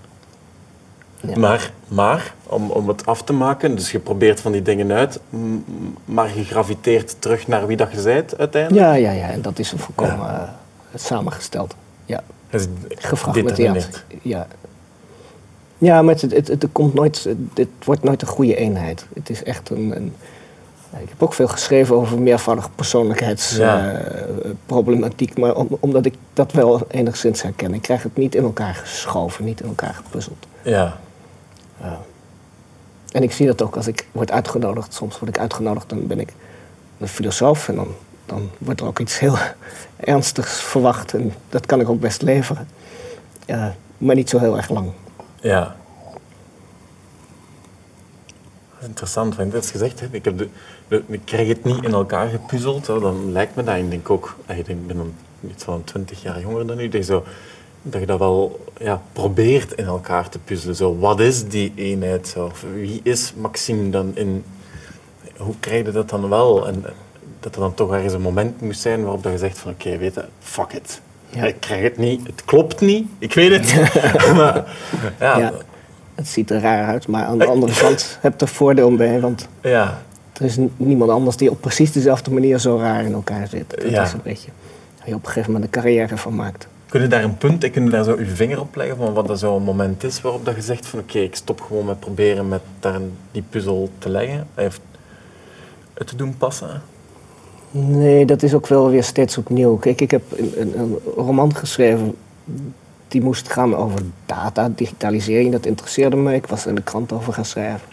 Ja. 1.27 1.37
Maar, 1.39 1.71
maar 1.87 2.33
om, 2.43 2.69
om 2.71 2.87
het 2.87 3.05
af 3.05 3.23
te 3.23 3.33
maken, 3.33 3.75
dus 3.75 3.91
je 3.91 3.99
probeert 3.99 4.41
van 4.41 4.51
die 4.51 4.61
dingen 4.61 4.91
uit, 4.91 5.19
maar 6.05 6.37
je 6.37 6.43
graviteert 6.43 7.15
terug 7.19 7.47
naar 7.47 7.67
wie 7.67 7.77
dat 7.77 7.91
je 7.91 8.01
bent 8.01 8.37
uiteindelijk. 8.37 8.85
Ja, 8.85 8.93
ja, 8.93 9.11
ja. 9.11 9.29
En 9.29 9.41
dat 9.41 9.59
is 9.59 9.71
een 9.71 9.79
volkomen 9.79 10.29
eh, 10.29 10.41
samengesteld. 10.95 11.75
Ja. 12.05 12.23
Dus 12.49 12.67
Gefragmenteerd. 12.89 14.03
Ja. 14.21 14.47
Ja, 15.77 16.01
maar 16.01 16.13
het, 16.13 16.21
het, 16.31 16.47
het, 16.47 16.65
komt 16.71 16.93
nooit, 16.93 17.27
het 17.53 17.67
wordt 17.83 18.03
nooit 18.03 18.21
een 18.21 18.27
goede 18.27 18.55
eenheid. 18.55 19.05
Het 19.13 19.29
is 19.29 19.43
echt 19.43 19.69
een. 19.69 19.95
een 19.95 20.13
ik 21.01 21.09
heb 21.09 21.23
ook 21.23 21.33
veel 21.33 21.47
geschreven 21.47 21.95
over 21.95 22.19
meervoudige 22.21 22.67
Ja. 22.67 22.73
persoonlijkheidsproblematiek, 22.75 25.37
maar 25.37 25.55
om- 25.55 25.77
omdat 25.79 26.05
ik 26.05 26.13
dat 26.33 26.51
wel 26.51 26.81
enigszins 26.87 27.41
herken. 27.41 27.73
Ik 27.73 27.81
krijg 27.81 28.03
het 28.03 28.17
niet 28.17 28.35
in 28.35 28.43
elkaar 28.43 28.73
geschoven, 28.73 29.45
niet 29.45 29.61
in 29.61 29.67
elkaar 29.67 29.93
gepuzzeld. 29.93 30.45
Ja. 30.61 30.97
En 33.11 33.23
ik 33.23 33.31
zie 33.31 33.47
dat 33.47 33.61
ook 33.61 33.75
als 33.75 33.87
ik 33.87 34.07
word 34.11 34.31
uitgenodigd. 34.31 34.93
Soms 34.93 35.19
word 35.19 35.35
ik 35.35 35.39
uitgenodigd, 35.39 35.89
dan 35.89 36.07
ben 36.07 36.19
ik 36.19 36.33
een 36.97 37.07
filosoof 37.07 37.67
en 37.67 37.75
dan, 38.25 38.49
wordt 38.57 38.79
er 38.79 38.85
ook 38.85 38.99
iets 38.99 39.19
heel 39.19 39.37
ernstigs 39.97 40.61
verwacht. 40.61 41.13
En 41.13 41.33
dat 41.49 41.65
kan 41.65 41.79
ik 41.79 41.89
ook 41.89 41.99
best 41.99 42.21
leveren. 42.21 42.67
Maar 43.97 44.15
niet 44.15 44.29
zo 44.29 44.39
heel 44.39 44.57
erg 44.57 44.69
lang. 44.69 44.91
Ja. 45.41 45.75
Interessant, 48.81 49.35
want 49.35 49.51
dat 49.51 49.65
gezegd, 49.65 50.03
ik, 50.11 50.23
krijg 51.25 51.47
het 51.47 51.63
niet 51.63 51.83
in 51.83 51.91
elkaar 51.91 52.27
gepuzzeld. 52.27 52.85
Dan 52.85 53.31
lijkt 53.31 53.55
me 53.55 53.63
dat, 53.63 53.75
ik 53.75 53.89
denk 53.89 54.09
ook, 54.09 54.35
ik 54.47 54.87
ben 54.87 54.97
dan 54.97 55.13
iets 55.49 55.63
van 55.63 55.83
20 55.83 56.21
jaar 56.21 56.39
jonger 56.39 56.67
dan 56.67 56.79
u, 56.79 56.83
dat 56.89 57.05
je, 57.05 57.13
zo, 57.13 57.23
dat, 57.81 57.99
je 57.99 58.07
dat 58.07 58.19
wel 58.19 58.65
ja, 58.77 59.01
probeert 59.13 59.73
in 59.73 59.85
elkaar 59.85 60.29
te 60.29 60.39
puzzelen. 60.39 60.75
Zo, 60.75 60.97
wat 60.97 61.19
is 61.19 61.47
die 61.47 61.71
eenheid? 61.75 62.27
Zo? 62.27 62.45
Of 62.45 62.65
Wie 62.73 62.99
is 63.03 63.33
Maxime 63.35 63.89
dan 63.89 64.11
in 64.13 64.43
hoe 65.37 65.55
krijg 65.59 65.85
je 65.85 65.91
dat 65.91 66.09
dan 66.09 66.29
wel? 66.29 66.67
En 66.67 66.83
dat 67.39 67.55
er 67.55 67.61
dan 67.61 67.73
toch 67.73 67.93
ergens 67.93 68.13
een 68.13 68.21
moment 68.21 68.61
moest 68.61 68.81
zijn 68.81 69.03
waarop 69.03 69.23
je 69.23 69.37
zegt 69.37 69.57
van 69.57 69.71
oké, 69.71 69.97
weet 69.97 70.13
je, 70.13 70.25
fuck 70.39 70.73
it. 70.73 71.01
Ja. 71.29 71.43
Ik 71.43 71.55
krijg 71.59 71.83
het 71.83 71.97
niet, 71.97 72.27
het 72.27 72.45
klopt 72.45 72.81
niet, 72.81 73.07
ik 73.19 73.33
weet 73.33 73.51
het. 73.51 73.93
maar, 74.35 74.65
ja. 75.19 75.53
Het 76.15 76.27
ziet 76.27 76.49
er 76.49 76.61
raar 76.61 76.85
uit, 76.85 77.07
maar 77.07 77.25
aan 77.25 77.37
de 77.37 77.45
andere 77.45 77.73
kant 77.81 78.17
heb 78.21 78.39
je 78.39 78.45
er 78.45 78.51
voordeel 78.51 78.91
mee, 78.91 79.19
want 79.19 79.47
ja. 79.61 80.01
er 80.33 80.45
is 80.45 80.57
niemand 80.77 81.11
anders 81.11 81.37
die 81.37 81.51
op 81.51 81.61
precies 81.61 81.91
dezelfde 81.91 82.31
manier 82.31 82.59
zo 82.59 82.77
raar 82.77 83.03
in 83.03 83.13
elkaar 83.13 83.47
zit. 83.47 83.69
Dat 83.69 84.05
is 84.07 84.13
een 84.13 84.19
beetje 84.23 84.51
waar 84.97 85.07
je 85.07 85.15
op 85.15 85.21
een 85.21 85.27
gegeven 85.27 85.51
moment 85.51 85.75
een 85.75 85.81
carrière 85.81 86.17
van 86.17 86.35
maakt. 86.35 86.67
Kun 86.91 87.01
je 87.01 87.07
daar 87.07 87.23
een 87.23 87.37
punt, 87.37 87.71
kun 87.71 87.83
je 87.83 87.89
daar 87.89 88.03
zo 88.03 88.19
je 88.19 88.25
vinger 88.25 88.59
op 88.59 88.75
leggen 88.75 88.97
van 88.97 89.13
wat 89.13 89.27
dat 89.27 89.39
zo'n 89.39 89.63
moment 89.63 90.03
is 90.03 90.21
waarop 90.21 90.45
dat 90.45 90.55
je 90.55 90.61
zegt 90.61 90.85
van 90.85 90.99
oké, 90.99 91.19
ik 91.19 91.35
stop 91.35 91.61
gewoon 91.61 91.85
met 91.85 91.99
proberen 91.99 92.47
met 92.47 92.61
daar 92.79 92.99
die 93.31 93.43
puzzel 93.49 93.89
te 93.97 94.09
leggen, 94.09 94.47
heeft 94.53 94.81
het 95.93 96.07
te 96.07 96.15
doen 96.15 96.37
passen? 96.37 96.81
Nee, 97.71 98.25
dat 98.25 98.43
is 98.43 98.53
ook 98.53 98.67
wel 98.67 98.89
weer 98.89 99.03
steeds 99.03 99.37
opnieuw. 99.37 99.77
Kijk, 99.77 100.01
ik 100.01 100.11
heb 100.11 100.21
een, 100.35 100.61
een, 100.61 100.79
een 100.79 100.97
roman 101.15 101.55
geschreven 101.55 102.15
die 103.07 103.21
moest 103.21 103.51
gaan 103.51 103.75
over 103.75 104.01
data, 104.25 104.71
digitalisering. 104.75 105.51
Dat 105.51 105.65
interesseerde 105.65 106.15
me. 106.15 106.33
Ik 106.33 106.47
was 106.47 106.63
er 106.63 106.69
in 106.69 106.75
de 106.75 106.81
krant 106.81 107.11
over 107.11 107.33
gaan 107.33 107.45
schrijven. 107.45 107.87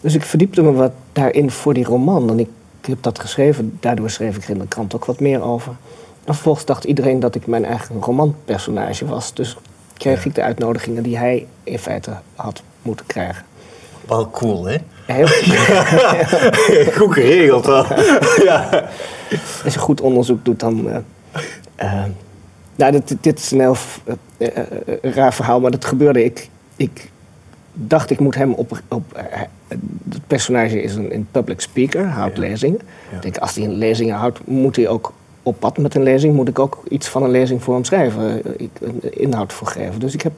Dus 0.00 0.14
ik 0.14 0.22
verdiepte 0.22 0.62
me 0.62 0.72
wat 0.72 0.92
daarin 1.12 1.50
voor 1.50 1.74
die 1.74 1.84
roman. 1.84 2.30
En 2.30 2.38
ik 2.38 2.48
heb 2.80 3.02
dat 3.02 3.18
geschreven. 3.18 3.76
Daardoor 3.80 4.10
schreef 4.10 4.36
ik 4.36 4.44
er 4.44 4.50
in 4.50 4.58
de 4.58 4.68
krant 4.68 4.94
ook 4.94 5.04
wat 5.04 5.20
meer 5.20 5.42
over. 5.42 5.72
En 6.28 6.34
vervolgens 6.34 6.64
dacht 6.64 6.84
iedereen 6.84 7.20
dat 7.20 7.34
ik 7.34 7.46
mijn 7.46 7.64
eigen 7.64 8.00
romanpersonage 8.00 9.06
was. 9.06 9.34
Dus 9.34 9.56
kreeg 9.96 10.24
ik 10.24 10.34
de 10.34 10.42
uitnodigingen 10.42 11.02
die 11.02 11.16
hij 11.18 11.46
in 11.64 11.78
feite 11.78 12.10
had 12.34 12.62
moeten 12.82 13.06
krijgen. 13.06 13.44
Wel 14.06 14.30
cool, 14.30 14.64
hè? 14.64 14.76
Heel, 15.06 15.26
Goed 16.98 17.12
geregeld 17.14 17.66
wel. 17.66 17.84
ja. 18.48 18.84
Als 19.64 19.74
je 19.74 19.78
goed 19.78 20.00
onderzoek 20.00 20.44
doet, 20.44 20.60
dan. 20.60 20.88
eh, 20.90 20.96
eh, 21.76 22.04
nou, 22.76 22.92
dit, 22.92 23.16
dit 23.20 23.38
is 23.38 23.50
een 23.50 23.60
heel 23.60 23.76
eh, 24.36 24.48
raar 25.02 25.34
verhaal, 25.34 25.60
maar 25.60 25.70
dat 25.70 25.84
gebeurde. 25.84 26.24
Ik, 26.24 26.48
ik 26.76 27.10
dacht, 27.72 28.10
ik 28.10 28.18
moet 28.20 28.34
hem 28.34 28.52
op. 28.52 28.80
op 28.88 29.22
het 30.08 30.26
personage 30.26 30.82
is 30.82 30.94
een, 30.94 31.14
een 31.14 31.28
public 31.30 31.60
speaker, 31.60 32.06
houdt 32.06 32.36
Ja. 32.36 32.40
lezingen. 32.42 32.80
Ik 33.10 33.22
denk, 33.22 33.36
als 33.38 33.54
hij 33.54 33.64
een 33.64 33.74
lezingen 33.78 34.14
houdt, 34.16 34.46
moet 34.46 34.76
hij 34.76 34.88
ook 34.88 35.12
op 35.48 35.60
pad 35.60 35.78
met 35.78 35.94
een 35.94 36.02
lezing. 36.02 36.34
Moet 36.34 36.48
ik 36.48 36.58
ook 36.58 36.82
iets 36.88 37.08
van 37.08 37.22
een 37.22 37.30
lezing 37.30 37.62
voor 37.62 37.74
hem 37.74 37.84
schrijven, 37.84 38.42
eh, 38.44 38.60
inhoud 39.10 39.52
voor 39.52 39.66
geven. 39.66 40.00
Dus 40.00 40.14
ik 40.14 40.22
heb 40.22 40.32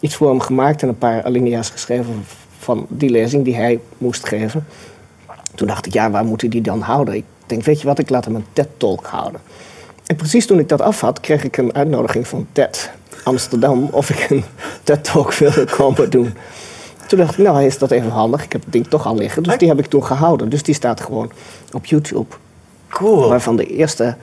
iets 0.00 0.16
voor 0.16 0.28
hem 0.28 0.40
gemaakt 0.40 0.82
en 0.82 0.88
een 0.88 0.98
paar 0.98 1.24
alinea's 1.24 1.70
geschreven 1.70 2.24
van 2.58 2.86
die 2.88 3.10
lezing 3.10 3.44
die 3.44 3.56
hij 3.56 3.80
moest 3.98 4.26
geven. 4.26 4.66
Toen 5.54 5.66
dacht 5.66 5.86
ik, 5.86 5.92
ja, 5.92 6.10
waar 6.10 6.24
moet 6.24 6.40
hij 6.40 6.50
die 6.50 6.62
dan 6.62 6.80
houden? 6.80 7.14
Ik 7.14 7.24
denk, 7.46 7.64
weet 7.64 7.80
je 7.80 7.86
wat, 7.86 7.98
ik 7.98 8.10
laat 8.10 8.24
hem 8.24 8.34
een 8.34 8.44
TED-talk 8.52 9.06
houden. 9.06 9.40
En 10.06 10.16
precies 10.16 10.46
toen 10.46 10.58
ik 10.58 10.68
dat 10.68 10.80
af 10.80 11.00
had, 11.00 11.20
kreeg 11.20 11.44
ik 11.44 11.56
een 11.56 11.74
uitnodiging 11.74 12.26
van 12.26 12.46
TED 12.52 12.90
Amsterdam 13.24 13.88
of 13.90 14.10
ik 14.10 14.30
een 14.30 14.44
TED-talk 14.82 15.34
wilde 15.34 15.64
komen 15.64 16.10
doen. 16.10 16.34
Toen 17.06 17.18
dacht 17.18 17.38
ik, 17.38 17.44
nou 17.44 17.64
is 17.64 17.78
dat 17.78 17.90
even 17.90 18.10
handig. 18.10 18.44
Ik 18.44 18.52
heb 18.52 18.62
het 18.62 18.72
ding 18.72 18.86
toch 18.86 19.06
al 19.06 19.16
liggen. 19.16 19.42
Dus 19.42 19.58
die 19.58 19.68
heb 19.68 19.78
ik 19.78 19.86
toen 19.86 20.04
gehouden. 20.04 20.48
Dus 20.48 20.62
die 20.62 20.74
staat 20.74 21.00
gewoon 21.00 21.30
op 21.72 21.86
YouTube. 21.86 22.34
Cool. 22.88 23.28
Waarvan 23.28 23.56
de 23.56 23.66
eerste 23.66 24.16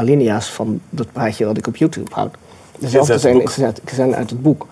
alinea's 0.00 0.50
van 0.50 0.80
dat 0.90 1.12
praatje 1.12 1.44
dat 1.44 1.56
ik 1.56 1.66
op 1.66 1.76
YouTube 1.76 2.10
houd. 2.14 2.34
Dezelfde 2.78 3.18
zijn, 3.18 3.48
zijn, 3.48 3.66
uit, 3.66 3.80
zijn 3.94 4.14
uit 4.14 4.30
het 4.30 4.42
boek. 4.42 4.66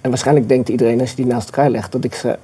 En 0.00 0.10
waarschijnlijk 0.10 0.48
denkt 0.48 0.68
iedereen 0.68 1.00
als 1.00 1.10
je 1.10 1.16
die 1.16 1.26
naast 1.26 1.46
elkaar 1.46 1.70
legt... 1.70 1.92
dat 1.92 2.04
ik 2.04 2.14
ze 2.14 2.38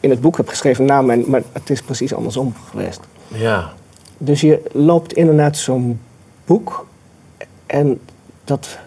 in 0.00 0.10
het 0.10 0.20
boek 0.20 0.36
heb 0.36 0.48
geschreven 0.48 0.84
na 0.84 1.02
mijn... 1.02 1.24
maar 1.26 1.42
het 1.52 1.70
is 1.70 1.82
precies 1.82 2.14
andersom 2.14 2.54
geweest. 2.70 3.00
Ja. 3.28 3.72
Dus 4.18 4.40
je 4.40 4.62
loopt 4.72 5.12
in 5.12 5.28
en 5.28 5.40
uit 5.40 5.56
zo'n 5.56 6.00
boek. 6.44 6.86
En 7.66 8.00
dat 8.44 8.78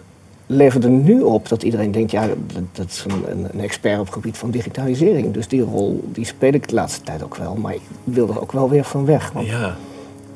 leverde 0.46 0.88
nu 0.88 1.20
op 1.20 1.48
dat 1.48 1.62
iedereen 1.62 1.92
denkt... 1.92 2.10
ja, 2.10 2.28
dat, 2.72 2.86
is 2.86 3.04
een, 3.08 3.48
een, 3.52 3.60
expert 3.60 3.98
op 3.98 4.04
het 4.04 4.14
gebied 4.14 4.38
van 4.38 4.50
digitalisering. 4.50 5.32
Dus 5.32 5.48
die 5.48 5.62
rol 5.62 6.04
die 6.12 6.24
speel 6.24 6.52
ik 6.52 6.68
de 6.68 6.74
laatste 6.74 7.02
tijd 7.02 7.22
ook 7.22 7.36
wel. 7.36 7.54
Maar 7.54 7.74
ik 7.74 7.82
wil 8.04 8.28
er 8.28 8.40
ook 8.40 8.52
wel 8.52 8.68
weer 8.68 8.84
van 8.84 9.04
weg. 9.04 9.32
Want 9.32 9.46
Ja. 9.46 9.76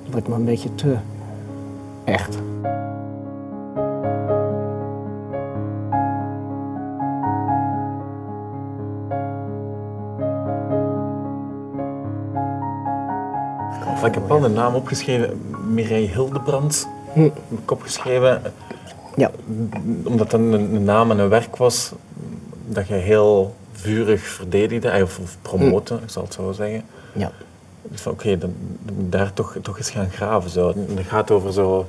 het 0.03 0.13
wordt 0.13 0.29
me 0.29 0.35
een 0.35 0.45
beetje 0.45 0.75
te 0.75 0.97
echt. 2.13 2.39
Ik 14.07 14.15
heb 14.17 14.31
al 14.31 14.41
de 14.41 14.49
naam 14.49 14.75
opgeschreven, 14.75 15.41
Mireille 15.73 16.09
Hildebrand. 16.09 16.89
Hm. 17.13 17.21
Heb 17.23 17.59
ik 17.63 17.71
opgeschreven, 17.71 18.43
Ja, 19.17 19.31
omdat 20.05 20.31
dat 20.31 20.41
een, 20.41 20.53
een 20.53 20.85
naam 20.85 21.11
en 21.11 21.19
een 21.19 21.29
werk 21.29 21.57
was 21.57 21.93
dat 22.67 22.89
je 22.89 22.95
heel 22.95 23.55
vurig 23.73 24.23
verdedigde, 24.23 24.89
eh, 24.89 25.03
of, 25.03 25.19
of 25.19 25.37
promoten, 25.43 26.03
ik 26.03 26.11
zal 26.11 26.23
het 26.23 26.33
zo 26.35 26.53
zeggen. 26.53 26.83
ja. 27.13 27.33
Dus 27.83 28.01
van, 28.01 28.13
oké, 28.13 28.39
moet 28.95 29.13
daar 29.13 29.33
toch, 29.33 29.57
toch 29.63 29.79
eens 29.79 29.91
gaan 29.91 30.11
graven. 30.11 30.51
Zo. 30.51 30.75
Het 30.95 31.07
gaat 31.07 31.31
over, 31.31 31.53
zo, 31.53 31.87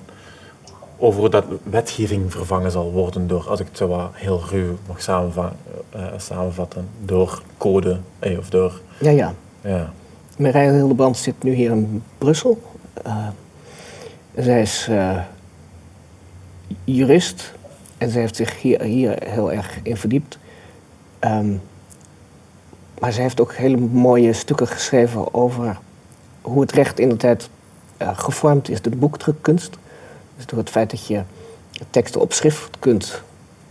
over 1.02 1.20
hoe 1.20 1.30
dat 1.30 1.46
wetgeving 1.64 2.32
vervangen 2.32 2.72
zal 2.72 2.92
worden 2.92 3.28
door, 3.28 3.50
als 3.50 3.60
ik 3.60 3.68
het 3.68 3.78
zo 3.78 3.88
wat 3.88 4.10
heel 4.14 4.42
ruw 4.50 4.78
mag 4.88 5.08
eh, 5.08 6.06
samenvatten, 6.18 6.88
door 7.06 7.42
code 7.58 8.00
eh, 8.20 8.38
of 8.38 8.50
door... 8.50 8.82
ja, 9.00 9.10
ja. 9.10 9.34
Ja. 9.62 9.92
Hildebrand 10.52 11.18
zit 11.18 11.44
nu 11.44 11.54
hier 11.54 11.72
in 11.72 12.04
Brussel. 12.18 12.62
Eh, 13.04 13.28
zij 14.36 14.62
is 14.62 14.90
jurist 16.84 17.54
en 17.98 18.10
zij 18.10 18.22
heeft 18.22 18.36
zich 18.36 18.62
hier, 18.62 18.82
hier 18.82 19.24
heel 19.26 19.52
erg 19.52 19.80
in 19.84 19.98
verdiept. 19.98 20.38
Ehm, 21.20 21.54
maar 23.00 23.14
zij 23.14 23.24
heeft 23.24 23.42
ook 23.42 23.54
hele 23.54 23.78
mooie 23.78 24.34
stukken 24.34 24.68
geschreven 24.68 25.34
over 25.34 25.80
hoe 26.42 26.62
het 26.62 26.72
recht 26.72 27.00
in 27.00 27.10
de 27.10 27.18
tijd 27.18 27.50
gevormd 27.98 28.70
is 28.70 28.82
door 28.82 28.92
de 28.92 28.98
boekdrukkunst. 28.98 29.78
Dus 30.42 30.50
door 30.50 30.60
het 30.60 30.70
feit 30.70 30.90
dat 30.90 31.08
je 31.08 31.22
teksten 31.90 32.22
op 32.22 32.34
schrift 32.34 32.70
kunt 32.80 33.22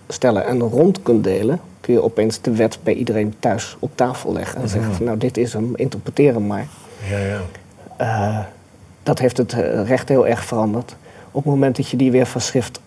stellen 0.08 0.46
en 0.46 0.60
rond 0.60 1.02
kunt 1.02 1.24
delen, 1.24 1.60
kun 1.80 1.92
je 1.92 2.02
opeens 2.02 2.40
de 2.40 2.50
wet 2.50 2.78
bij 2.82 2.94
iedereen 2.94 3.34
thuis 3.38 3.76
op 3.78 3.90
tafel 3.94 4.32
leggen. 4.32 4.60
En 4.60 4.68
zeggen 4.68 4.94
van 4.94 5.04
nou 5.04 5.18
dit 5.18 5.36
is 5.36 5.52
hem, 5.52 5.76
interpreteer 5.76 6.34
hem 6.34 6.46
maar. 6.46 6.66
Ja, 7.08 7.18
ja. 7.18 7.40
Eh, 7.96 8.44
dat 9.02 9.18
heeft 9.18 9.36
het 9.36 9.52
eh, 9.52 9.86
recht 9.86 10.08
heel 10.08 10.26
erg 10.26 10.44
veranderd. 10.44 10.96
Op 11.30 11.42
het 11.42 11.52
moment 11.52 11.76
dat 11.76 11.88
je 11.88 11.96
die 11.96 12.10
weer 12.10 12.26
van 12.26 12.40
schrift 12.40 12.80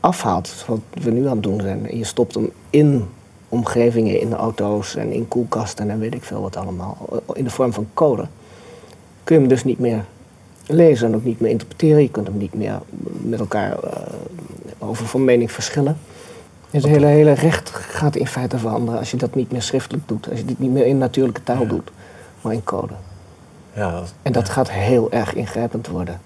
afhaalt, 0.00 0.64
wat 0.66 0.80
we 1.02 1.10
nu 1.10 1.26
aan 1.26 1.34
het 1.34 1.42
doen 1.42 1.60
zijn, 1.60 1.88
en 1.90 1.98
je 1.98 2.04
stopt 2.04 2.34
hem 2.34 2.50
in 2.70 3.08
omgevingen, 3.48 4.20
in 4.20 4.34
auto's 4.34 4.96
en 4.96 5.12
in 5.12 5.28
koelkasten 5.28 5.90
en 5.90 5.98
weet 5.98 6.14
ik 6.14 6.24
veel 6.24 6.40
wat 6.40 6.56
allemaal, 6.56 6.96
eh, 7.10 7.18
in 7.32 7.44
de 7.44 7.50
vorm 7.50 7.72
van 7.72 7.88
code, 7.94 8.26
kun 9.24 9.34
je 9.34 9.40
hem 9.40 9.50
dus 9.50 9.64
niet 9.64 9.78
meer 9.78 10.04
lezen 10.66 11.06
en 11.08 11.14
ook 11.14 11.24
niet 11.24 11.40
meer 11.40 11.50
interpreteren. 11.50 12.02
Je 12.02 12.10
kunt 12.10 12.26
hem 12.26 12.36
niet 12.36 12.54
meer 12.54 12.80
met 13.22 13.40
elkaar 13.40 13.72
eh, 13.82 13.90
over 14.78 15.06
van 15.06 15.24
mening 15.24 15.52
verschillen. 15.52 15.96
Dus 16.70 16.82
het 16.82 16.92
hele, 16.92 17.06
hele 17.06 17.32
recht 17.32 17.70
gaat 17.70 18.16
in 18.16 18.26
feite 18.26 18.58
veranderen 18.58 18.98
als 18.98 19.10
je 19.10 19.16
dat 19.16 19.34
niet 19.34 19.52
meer 19.52 19.62
schriftelijk 19.62 20.08
doet, 20.08 20.30
als 20.30 20.38
je 20.38 20.44
dit 20.44 20.58
niet 20.58 20.70
meer 20.72 20.86
in 20.86 20.98
natuurlijke 20.98 21.42
taal 21.42 21.62
Ja. 21.62 21.68
doet, 21.68 21.90
maar 22.40 22.52
in 22.52 22.64
code. 22.64 22.92
ja 23.72 24.02
En 24.22 24.32
dat 24.32 24.48
gaat 24.48 24.70
heel 24.70 25.12
erg 25.12 25.34
ingrijpend 25.34 25.86
worden. 25.86 26.20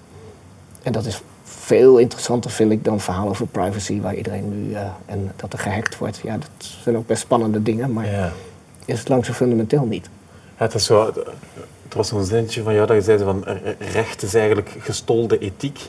En 0.83 0.91
dat 0.91 1.05
is 1.05 1.21
veel 1.43 1.97
interessanter, 1.97 2.51
vind 2.51 2.71
ik, 2.71 2.83
dan 2.83 2.99
verhalen 2.99 3.29
over 3.29 3.47
privacy, 3.47 4.01
waar 4.01 4.15
iedereen 4.15 4.49
nu. 4.49 4.73
eh, 4.73 4.81
en 5.05 5.31
dat 5.35 5.53
er 5.53 5.59
gehackt 5.59 5.97
wordt. 5.97 6.19
Ja, 6.23 6.37
dat 6.37 6.49
zijn 6.59 6.97
ook 6.97 7.07
best 7.07 7.21
spannende 7.21 7.63
dingen, 7.63 7.93
maar 7.93 8.05
ja. 8.11 8.31
is 8.85 8.99
het 8.99 9.09
lang 9.09 9.25
zo 9.25 9.33
fundamenteel 9.33 9.85
niet. 9.85 10.09
Het, 10.55 10.73
is 10.73 10.85
zo, 10.85 11.11
het 11.89 11.97
was 11.97 12.07
zo'n 12.07 12.25
zinnetje 12.25 12.63
van 12.63 12.73
jou 12.73 12.87
dat 12.87 12.95
je 12.95 13.01
zei 13.03 13.17
van 13.23 13.43
recht 13.93 14.23
is 14.23 14.33
eigenlijk 14.33 14.75
gestolde 14.79 15.37
ethiek. 15.39 15.79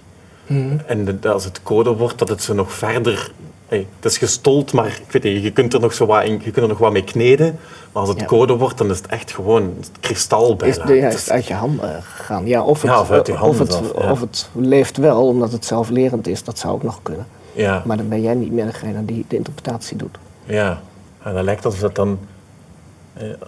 En 0.87 1.05
de- 1.21 1.29
als 1.33 1.45
het 1.45 1.63
code 1.63 1.91
wordt, 1.97 2.19
dat 2.19 2.29
het 2.29 2.43
zo 2.43 2.55
nog 2.55 2.73
verder... 2.73 3.31
Hey, 3.69 3.87
het 3.97 4.05
is 4.13 4.19
gestold, 4.19 4.73
maar 4.73 4.87
ik 4.87 5.13
weet 5.13 5.23
niet, 5.23 5.43
je 5.43 5.51
kunt 5.53 5.75
er 5.75 5.81
nog, 5.81 5.95
zo 5.95 6.07
wat 6.07 6.25
in, 6.25 6.33
je 6.33 6.39
kunt 6.51 6.57
er 6.57 6.69
nog 6.69 6.79
wat 6.79 6.93
mee 6.93 7.05
kneden. 7.05 7.59
Maar 7.93 8.01
als 8.03 8.09
het 8.09 8.21
Ja. 8.21 8.27
code 8.27 8.53
wordt, 8.57 8.79
dan 8.79 8.91
is 8.91 8.97
het 8.97 9.07
echt 9.07 9.33
gewoon 9.33 9.75
kristal 10.01 10.57
bijna. 10.57 10.85
Is, 10.89 10.99
ja, 11.01 11.09
is 11.09 11.15
het 11.21 11.31
uit 11.31 11.47
je 11.47 11.55
handen 11.55 12.03
gegaan? 12.03 12.47
Ja, 12.47 12.63
of 12.63 12.83
het, 12.83 12.91
Ja, 12.91 13.01
of 13.01 13.11
uit 13.11 13.27
je 13.27 13.33
of, 13.33 13.39
handen 13.39 13.61
het, 13.61 13.73
zelf, 13.73 13.93
ja. 14.03 14.11
of 14.11 14.21
het 14.21 14.49
leeft 14.53 14.97
wel, 14.97 15.27
omdat 15.27 15.53
het 15.53 15.65
zelflerend 15.65 16.27
is. 16.27 16.45
Dat 16.45 16.59
zou 16.59 16.75
ook 16.75 16.83
nog 16.83 17.01
kunnen. 17.03 17.27
ja, 17.53 17.83
Maar 17.87 17.97
dan 17.97 18.09
ben 18.09 18.21
jij 18.23 18.35
niet 18.35 18.53
meer 18.53 18.65
degene 18.67 19.05
die 19.05 19.25
de 19.29 19.37
interpretatie 19.37 19.97
doet. 19.97 20.19
ja. 20.45 20.81
En 21.23 21.35
dat 21.35 21.45
lijkt 21.45 21.65
alsof 21.65 21.81
dat 21.81 21.95
dan 21.95 22.19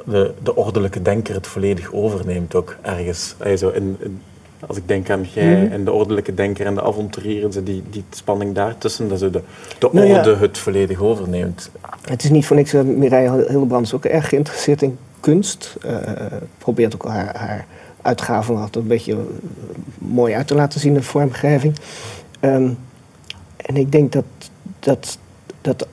de, 0.04 0.35
de 0.42 0.57
ordelijke 0.57 1.02
denker 1.02 1.35
het 1.35 1.47
volledig 1.47 1.92
overneemt 1.92 2.54
ook 2.54 2.76
ergens. 2.83 3.35
Eh, 3.38 3.57
zo 3.57 3.69
in, 3.69 3.97
in- 4.00 4.21
als 4.66 4.76
ik 4.76 4.88
denk 4.88 5.11
aan 5.11 5.26
jij 5.35 5.62
Mhm. 5.62 5.73
en 5.73 5.85
de 5.85 5.92
ordelijke 5.92 6.35
denker 6.35 6.66
en 6.66 6.75
de 6.75 6.83
avonturier, 6.83 7.50
die, 7.64 7.83
die 7.90 8.04
spanning 8.11 8.54
daartussen, 8.54 9.09
dat 9.09 9.19
de, 9.31 9.40
de 9.78 9.88
Nou 9.92 10.07
ja. 10.07 10.16
orde 10.19 10.37
het 10.37 10.59
volledig 10.59 11.00
overneemt. 11.00 11.71
Het 12.09 12.25
is 12.25 12.31
niet 12.31 12.47
voor 12.47 12.57
niks 12.57 12.71
dat 12.71 12.85
Mireille 12.85 13.47
is 13.83 13.95
ook 13.95 14.04
erg 14.04 14.28
geïnteresseerd 14.28 14.83
in 14.83 14.99
kunst. 15.21 15.76
Eh, 15.83 15.97
probeert 16.59 16.95
ook 16.95 17.04
haar, 17.07 17.37
haar 17.38 17.66
uitgave 18.02 18.52
om 18.52 18.62
het 18.62 18.76
een 18.76 18.87
beetje 18.87 19.16
mooi 19.99 20.35
uit 20.35 20.47
te 20.47 20.54
laten 20.54 20.81
zien, 20.81 20.95
de 20.95 21.02
vormgeving. 21.02 21.75
Ehm, 22.40 22.69
en 23.57 23.76
ik 23.76 23.92
denk 23.92 24.12
dat, 24.12 24.25
dat, 24.78 25.19
dat 25.61 25.87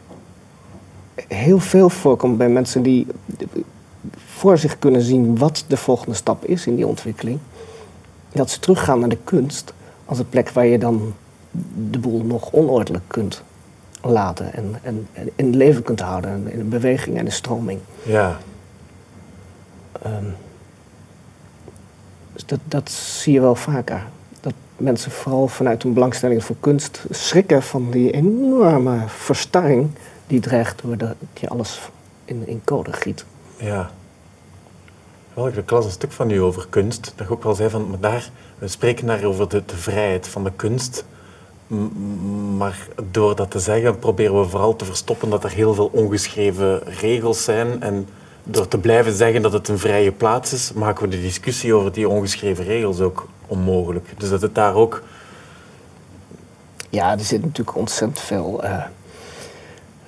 heel 1.28 1.60
veel 1.60 1.90
voorkomt 1.90 2.38
bij 2.38 2.50
mensen 2.50 2.82
die 2.82 3.08
voor 4.26 4.58
zich 4.58 4.80
kunnen 4.80 5.02
zien 5.02 5.38
wat 5.38 5.66
de 5.68 5.78
volgende 5.78 6.16
stap 6.16 6.46
is 6.46 6.68
in 6.68 6.76
die 6.76 6.88
ontwikkeling. 6.88 7.40
Dat 8.32 8.50
ze 8.50 8.60
teruggaan 8.60 9.00
naar 9.00 9.10
de 9.10 9.18
kunst 9.24 9.74
als 10.06 10.20
een 10.20 10.30
plek 10.30 10.50
waar 10.50 10.66
je 10.66 10.78
dan 10.78 11.14
de 11.90 12.00
boel 12.00 12.24
nog 12.24 12.52
onordelijk 12.52 13.04
kunt 13.08 13.44
laten 14.02 14.54
en, 14.54 14.80
en, 14.82 15.08
en 15.14 15.30
in 15.36 15.56
leven 15.56 15.84
kunt 15.84 16.00
houden, 16.00 16.32
en 16.32 16.52
in 16.52 16.70
beweging 16.70 17.18
en 17.18 17.26
in 17.26 17.32
stroming. 17.32 17.80
Ja. 18.04 18.38
Ehm, 20.02 20.26
dus 22.34 22.46
dat, 22.46 22.60
dat 22.66 22.92
zie 22.92 23.34
je 23.34 23.42
wel 23.42 23.56
vaker. 23.56 24.04
Dat 24.42 24.54
mensen 24.78 25.12
vooral 25.12 25.48
vanuit 25.48 25.84
hun 25.84 25.94
belangstelling 25.94 26.44
voor 26.44 26.56
kunst 26.60 27.06
schrikken 27.10 27.64
van 27.64 27.92
die 27.92 28.12
enorme 28.12 28.98
verstarring 29.08 29.90
die 30.30 30.40
dreigt 30.40 30.82
doordat 30.82 31.16
je 31.34 31.50
alles 31.50 31.80
in, 32.26 32.48
in 32.48 32.62
code 32.64 32.94
giet. 32.94 33.26
Ja. 33.58 33.92
Wel, 35.34 35.48
ik 35.48 35.70
las 35.70 35.86
een 35.86 35.92
stuk 35.92 36.12
van 36.12 36.30
u 36.30 36.42
over 36.42 36.68
kunst. 36.70 37.14
Dat 37.16 37.28
je 37.28 37.34
ook 37.34 37.44
wel 37.44 37.56
zei 37.56 37.70
van, 37.70 37.90
maar 37.90 38.00
daar, 38.00 38.30
we 38.58 38.68
spreken 38.68 39.08
daar 39.08 39.24
over 39.24 39.50
de, 39.50 39.64
de 39.66 39.76
vrijheid 39.76 40.28
van 40.28 40.44
de 40.44 40.52
kunst. 40.56 41.06
Maar 42.58 42.88
door 43.12 43.36
dat 43.36 43.52
te 43.52 43.60
zeggen, 43.60 44.00
proberen 44.00 44.40
we 44.40 44.50
vooral 44.50 44.76
te 44.76 44.86
verstoppen 44.86 45.30
dat 45.30 45.44
er 45.44 45.52
heel 45.52 45.74
veel 45.74 45.90
ongeschreven 45.94 46.84
regels 46.84 47.44
zijn. 47.44 47.82
En 47.82 48.08
door 48.44 48.68
te 48.68 48.78
blijven 48.78 49.14
zeggen 49.14 49.42
dat 49.42 49.54
het 49.54 49.68
een 49.68 49.80
vrije 49.80 50.12
plaats 50.12 50.54
is, 50.54 50.74
maken 50.74 51.04
we 51.04 51.10
de 51.10 51.22
discussie 51.22 51.74
over 51.74 51.92
die 51.92 52.10
ongeschreven 52.10 52.64
regels 52.64 53.00
ook 53.00 53.28
onmogelijk. 53.48 54.14
Dus 54.18 54.30
dat 54.30 54.42
het 54.42 54.56
daar 54.56 54.76
ook. 54.76 55.04
Ja, 56.90 57.12
er 57.12 57.24
zit 57.24 57.42
natuurlijk 57.42 57.78
ontzettend 57.78 58.20
veel 58.20 58.64
eh, 58.64 58.84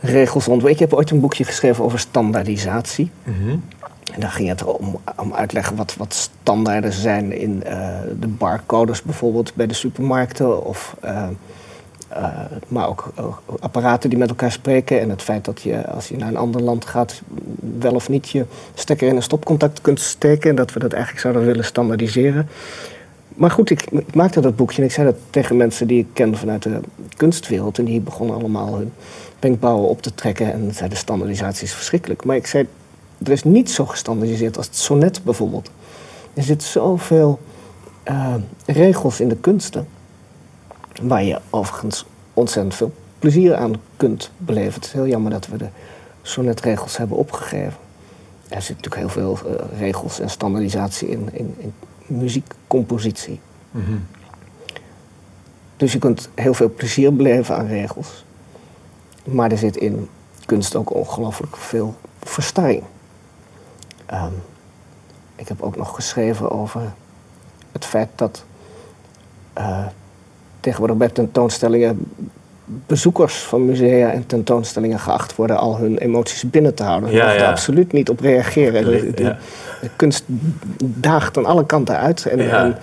regels 0.01 0.45
rond. 0.45 0.65
Ik 0.65 0.79
heb 0.79 0.93
ooit 0.93 1.11
een 1.11 1.19
boekje 1.19 1.43
geschreven 1.43 1.83
over 1.83 1.99
standaardisatie. 1.99 3.11
En 4.13 4.19
dan 4.19 4.29
ging 4.29 4.49
het 4.49 4.63
om, 4.63 4.99
om 5.17 5.33
uitleggen 5.33 5.75
wat, 5.75 5.95
wat 5.97 6.13
standaarden 6.13 6.93
zijn 6.93 7.31
in 7.31 7.63
eh, 7.63 7.89
de 8.19 8.27
barcodes 8.27 9.01
bijvoorbeeld 9.01 9.55
bij 9.55 9.67
de 9.67 9.73
supermarkten. 9.73 10.65
Of, 10.65 10.95
eh, 11.01 11.27
eh, 12.07 12.27
maar 12.67 12.87
ook, 12.87 13.11
ook 13.15 13.41
apparaten 13.59 14.09
die 14.09 14.19
met 14.19 14.29
elkaar 14.29 14.51
spreken. 14.51 14.99
En 14.99 15.09
het 15.09 15.21
feit 15.21 15.45
dat 15.45 15.61
je 15.61 15.87
als 15.87 16.07
je 16.07 16.17
naar 16.17 16.27
een 16.27 16.37
ander 16.37 16.61
land 16.61 16.85
gaat 16.85 17.21
wel 17.79 17.93
of 17.93 18.09
niet 18.09 18.29
je 18.29 18.45
stekker 18.73 19.07
in 19.07 19.15
een 19.15 19.23
stopcontact 19.23 19.81
kunt 19.81 19.99
steken. 19.99 20.49
En 20.49 20.55
dat 20.55 20.73
we 20.73 20.79
dat 20.79 20.93
eigenlijk 20.93 21.21
zouden 21.21 21.45
willen 21.45 21.65
standaardiseren. 21.65 22.49
Maar 23.41 23.51
goed, 23.51 23.69
ik, 23.69 23.81
ik 23.91 24.15
maakte 24.15 24.41
dat 24.41 24.55
boekje 24.55 24.77
en 24.77 24.87
ik 24.87 24.91
zei 24.91 25.05
dat 25.05 25.15
tegen 25.29 25.57
mensen 25.57 25.87
die 25.87 25.99
ik 25.99 26.07
ken 26.13 26.37
vanuit 26.37 26.63
de 26.63 26.79
kunstwereld. 27.17 27.77
En 27.77 27.85
die 27.85 28.01
begonnen 28.01 28.35
allemaal 28.35 28.75
hun 28.75 28.93
wenkbrauwen 29.39 29.89
op 29.89 30.01
te 30.01 30.13
trekken 30.13 30.53
en 30.53 30.73
zeiden 30.73 30.97
standaardisatie 30.97 31.63
is 31.63 31.73
verschrikkelijk. 31.73 32.23
Maar 32.23 32.35
ik 32.35 32.47
zei, 32.47 32.67
er 33.23 33.31
is 33.31 33.43
niet 33.43 33.71
zo 33.71 33.85
gestandaardiseerd 33.85 34.57
als 34.57 34.65
het 34.65 34.75
sonnet 34.75 35.23
bijvoorbeeld. 35.23 35.71
Er 36.33 36.43
zitten 36.43 36.67
zoveel 36.67 37.39
eh, 38.03 38.35
regels 38.65 39.19
in 39.19 39.29
de 39.29 39.37
kunsten, 39.37 39.87
waar 41.01 41.23
je 41.23 41.39
overigens 41.49 42.05
ontzettend 42.33 42.75
veel 42.75 42.93
plezier 43.19 43.55
aan 43.55 43.73
kunt 43.97 44.31
beleven. 44.37 44.73
Het 44.73 44.85
is 44.85 44.91
heel 44.91 45.07
jammer 45.07 45.31
dat 45.31 45.47
we 45.47 45.57
de 45.57 45.69
sonnetregels 46.21 46.97
hebben 46.97 47.17
opgegeven. 47.17 47.77
Er 48.47 48.61
zitten 48.61 48.75
natuurlijk 48.75 48.95
heel 48.95 49.23
veel 49.23 49.37
eh, 49.47 49.79
regels 49.79 50.19
en 50.19 50.29
standaardisatie 50.29 51.09
in, 51.09 51.29
in, 51.31 51.55
in 51.57 51.73
muziekcompositie. 52.11 53.39
Dus 55.77 55.91
je 55.91 55.99
kunt 55.99 56.29
heel 56.35 56.53
veel 56.53 56.69
plezier 56.69 57.15
beleven 57.15 57.57
aan 57.57 57.67
regels. 57.67 58.25
Maar 59.23 59.51
er 59.51 59.57
zit 59.57 59.77
in 59.77 60.09
kunst 60.45 60.75
ook 60.75 60.93
ongelooflijk 60.93 61.57
veel 61.57 61.95
verstarring. 62.23 62.83
Ehm, 64.05 64.33
ik 65.35 65.47
heb 65.47 65.61
ook 65.61 65.75
nog 65.75 65.95
geschreven 65.95 66.51
over 66.51 66.93
het 67.71 67.85
feit 67.85 68.09
dat 68.15 68.43
eh, 69.53 69.85
tegenwoordig 70.59 70.97
bij 70.97 71.09
tentoonstellingen 71.09 72.11
bezoekers 72.87 73.35
van 73.35 73.65
musea 73.65 74.11
en 74.11 74.25
tentoonstellingen 74.25 74.99
geacht 74.99 75.35
worden 75.35 75.57
al 75.57 75.77
hun 75.77 75.97
emoties 75.97 76.49
binnen 76.49 76.73
te 76.73 76.83
houden. 76.83 77.09
Ze 77.09 77.15
Ja, 77.15 77.21
mogen 77.23 77.37
er 77.37 77.43
ja. 77.43 77.49
absoluut 77.49 77.91
niet 77.91 78.09
op 78.09 78.19
reageren. 78.19 78.83
De, 78.85 79.11
de- 79.15 79.23
Ja. 79.23 79.37
de 79.81 79.89
kunst 79.95 80.23
daagt 80.83 81.37
aan 81.37 81.45
alle 81.45 81.65
kanten 81.65 81.97
uit. 81.97 82.25
En, 82.25 82.41
Ja. 82.41 82.63
en- 82.65 82.77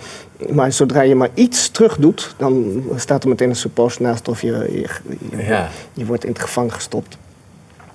maar 0.55 0.71
zodra 0.71 1.01
je 1.01 1.15
maar 1.15 1.29
iets 1.33 1.69
terug 1.69 1.97
doet, 1.97 2.33
dan 2.37 2.83
staat 2.95 3.23
er 3.23 3.29
meteen 3.29 3.49
een 3.49 3.55
suppost 3.55 3.99
naast 3.99 4.27
of 4.27 4.41
je, 4.41 4.87
je, 5.31 5.65
je 5.93 6.05
wordt 6.05 6.23
in 6.23 6.31
het 6.31 6.41
gevangen 6.41 6.71
gestopt. 6.71 7.17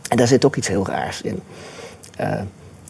En 0.09 0.17
daar 0.17 0.27
zit 0.27 0.45
ook 0.45 0.57
iets 0.57 0.69
heel 0.69 0.87
raars 0.87 1.23
in. 1.23 1.41
Eh, 2.17 2.29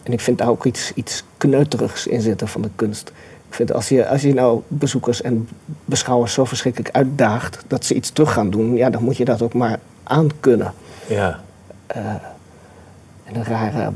en 0.03 0.11
ik 0.13 0.19
vind 0.19 0.37
daar 0.37 0.49
ook 0.49 0.65
iets, 0.65 0.91
iets 0.95 1.23
kneuterigs 1.37 2.07
in 2.07 2.21
zitten 2.21 2.47
van 2.47 2.61
de 2.61 2.69
kunst. 2.75 3.11
Vind 3.55 3.73
als 3.73 3.89
je, 3.89 4.07
als 4.07 4.21
je 4.21 4.33
nou 4.33 4.61
bezoekers 4.67 5.21
en 5.21 5.49
beschouwers 5.85 6.33
zo 6.33 6.45
verschrikkelijk 6.45 6.95
uitdaagt 6.95 7.63
dat 7.67 7.85
ze 7.85 7.93
iets 7.93 8.09
terug 8.09 8.33
gaan 8.33 8.49
doen, 8.49 8.75
ja, 8.75 8.89
dan 8.89 9.03
moet 9.03 9.17
je 9.17 9.25
dat 9.25 9.41
ook 9.41 9.53
maar 9.53 9.79
aankunnen. 10.03 10.73
Ja. 11.07 11.39
En 11.87 13.35
een 13.35 13.43
rare, 13.43 13.91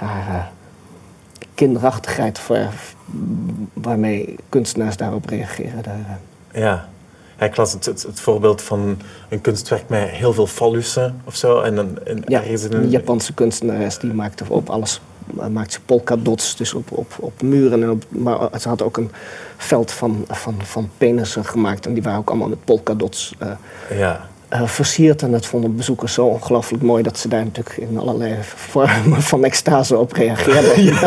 rare 0.00 0.44
kinderachtigheid 1.54 2.38
voor, 2.38 2.68
waarmee 3.72 4.36
kunstenaars 4.48 4.96
daarop 4.96 5.28
reageren. 5.28 5.82
Daar, 5.82 5.94
eh, 6.52 6.60
Ja. 6.62 6.88
Ja, 7.38 7.46
ik 7.46 7.56
las 7.56 7.72
het, 7.72 7.84
het, 7.84 8.02
het 8.02 8.20
voorbeeld 8.20 8.62
van 8.62 8.98
een 9.28 9.40
kunstwerk 9.40 9.88
met 9.88 10.08
heel 10.08 10.32
veel 10.32 10.46
fallussen 10.46 11.20
of 11.24 11.36
zo. 11.36 11.60
En, 11.60 11.74
dan 11.74 11.98
en 12.04 12.22
Ja, 12.26 12.40
ergens 12.40 12.62
een 12.62 12.74
een... 12.74 12.90
Japanse 12.90 13.32
kunstenares 13.32 13.98
die 13.98 14.12
maakte 14.12 14.44
op 14.48 14.70
alles 14.70 14.94
eh, 14.96 15.13
maakt 15.50 15.72
ze 15.72 15.80
polkadots, 15.84 16.56
dus 16.56 16.74
op, 16.74 16.86
op, 16.92 17.12
op 17.20 17.42
muren. 17.42 17.82
En 17.82 17.90
op, 17.90 18.04
maar 18.08 18.38
ze 18.60 18.68
had 18.68 18.82
ook 18.82 18.96
een 18.96 19.10
veld 19.56 19.92
van, 19.92 20.24
van, 20.28 20.54
van 20.62 20.90
penissen 20.98 21.44
gemaakt. 21.44 21.86
En 21.86 21.94
die 21.94 22.02
waren 22.02 22.18
ook 22.18 22.28
allemaal 22.28 22.48
met 22.48 22.64
polkadots 22.64 23.34
eh, 23.38 23.48
Ja. 23.98 24.28
eh, 24.48 24.66
versierd. 24.66 25.22
En 25.22 25.30
dat 25.30 25.46
vonden 25.46 25.76
bezoekers 25.76 26.14
zo 26.14 26.26
ongelooflijk 26.26 26.82
mooi 26.82 27.02
dat 27.02 27.18
ze 27.18 27.28
daar 27.28 27.44
natuurlijk 27.44 27.76
in 27.76 27.98
allerlei 27.98 28.34
vormen 28.42 29.22
van 29.22 29.44
extase 29.44 29.98
op 29.98 30.12
reageerden. 30.12 30.94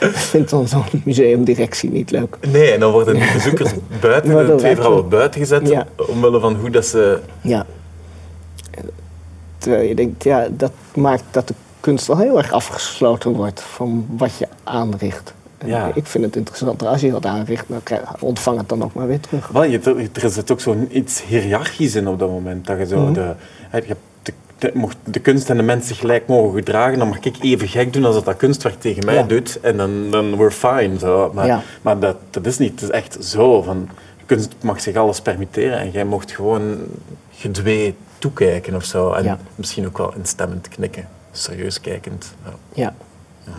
Dat 0.00 0.10
vindt 0.32 0.50
dan 0.50 0.68
zo'n 0.68 0.84
museumdirectie 1.04 1.90
niet 1.90 2.10
leuk. 2.10 2.36
Nee, 2.52 2.70
en 2.72 2.80
dan 2.80 2.92
worden 2.92 3.14
die 3.14 3.32
bezoekers 3.32 3.70
buiten, 4.00 4.46
de 4.46 4.54
twee 4.54 4.76
vrouwen 4.76 5.08
buiten 5.08 5.40
gezet, 5.40 5.68
Ja. 5.68 5.86
omwille 5.96 6.40
van 6.40 6.54
hoe 6.54 6.70
dat 6.70 6.86
ze... 6.86 7.18
Ja. 7.40 7.66
Terwijl 9.58 9.88
je 9.88 9.94
denkt, 9.94 10.24
ja, 10.24 10.48
dat 10.50 10.72
maakt 10.94 11.22
dat 11.30 11.48
de 11.48 11.54
kunst 11.88 12.06
wel 12.06 12.18
heel 12.18 12.38
erg 12.38 12.52
afgesloten 12.52 13.32
wordt 13.32 13.60
van 13.60 14.06
wat 14.16 14.38
je 14.38 14.48
aanricht. 14.64 15.34
Ja. 15.64 15.90
Ik 15.94 16.06
vind 16.06 16.24
het 16.24 16.36
interessanter 16.36 16.86
als 16.88 17.00
je 17.00 17.10
wat 17.10 17.26
aanricht, 17.26 17.64
dan 17.68 17.80
ontvang 18.20 18.58
het 18.58 18.68
dan 18.68 18.82
ook 18.82 18.94
maar 18.94 19.06
weer 19.06 19.20
terug. 19.20 19.48
Wel, 19.48 19.64
je, 19.64 20.08
er 20.22 20.30
zit 20.30 20.50
ook 20.50 20.60
zo'n 20.60 20.88
iets 20.98 21.22
hiërarchisch 21.22 21.94
in 21.94 22.08
op 22.08 22.18
dat 22.18 22.28
moment. 22.30 22.66
Dat 22.66 22.78
je 22.78 22.86
zo 22.86 22.98
Mhm. 23.00 23.12
de, 23.12 23.34
je 23.72 23.96
de, 24.22 24.32
de, 24.58 24.70
mocht 24.74 24.96
de 25.04 25.18
kunst 25.20 25.50
en 25.50 25.56
de 25.56 25.62
mens 25.62 25.86
zich 25.86 25.98
gelijk 25.98 26.26
mogen 26.26 26.54
gedragen, 26.58 26.98
dan 26.98 27.08
mag 27.08 27.18
ik 27.20 27.36
even 27.40 27.68
gek 27.68 27.92
doen 27.92 28.04
als 28.04 28.14
dat, 28.14 28.24
dat 28.24 28.36
kunstwerk 28.36 28.80
tegen 28.80 29.04
mij 29.04 29.14
Ja. 29.14 29.22
doet. 29.22 29.60
En 29.60 29.76
dan, 29.76 30.10
dan 30.10 30.36
we're 30.36 30.50
fine. 30.50 30.98
Zo. 30.98 31.30
Maar, 31.34 31.46
Ja. 31.46 31.62
maar 31.82 31.98
dat, 31.98 32.16
dat 32.30 32.46
is 32.46 32.58
niet. 32.58 32.70
Het 32.70 32.82
is 32.82 32.90
echt 32.90 33.16
zo. 33.24 33.62
Van, 33.62 33.88
kunst 34.26 34.54
mag 34.60 34.80
zich 34.80 34.96
alles 34.96 35.20
permitteren 35.20 35.78
en 35.78 35.90
jij 35.90 36.04
mocht 36.04 36.32
gewoon 36.32 36.78
gedwee 37.32 37.94
toekijken 38.18 38.74
of 38.74 38.84
zo. 38.84 39.12
En 39.12 39.38
misschien 39.54 39.86
ook 39.86 39.98
wel 39.98 40.14
instemmend 40.16 40.68
knikken. 40.68 41.08
Serieus 41.38 41.80
kijkend. 41.80 42.34
Ja. 42.72 42.94
Ja. 43.44 43.52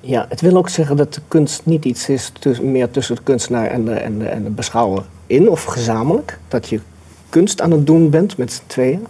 Ja, 0.00 0.26
het 0.28 0.40
wil 0.40 0.56
ook 0.56 0.68
zeggen 0.68 0.96
dat 0.96 1.14
de 1.14 1.20
kunst 1.28 1.66
niet 1.66 1.84
iets 1.84 2.08
is 2.08 2.32
meer 2.62 2.90
tussen 2.90 3.16
de 3.16 3.22
kunstenaar 3.22 3.66
en 3.66 3.84
de, 3.84 3.92
en, 3.92 4.18
de, 4.18 4.28
en 4.28 4.44
de 4.44 4.50
beschouwer 4.50 5.04
in 5.26 5.50
of 5.50 5.64
gezamenlijk. 5.64 6.38
Dat 6.48 6.68
je 6.68 6.80
kunst 7.28 7.60
aan 7.60 7.70
het 7.70 7.86
doen 7.86 8.10
bent 8.10 8.36
met 8.36 8.52
z'n 8.52 8.62
tweeën. 8.66 9.06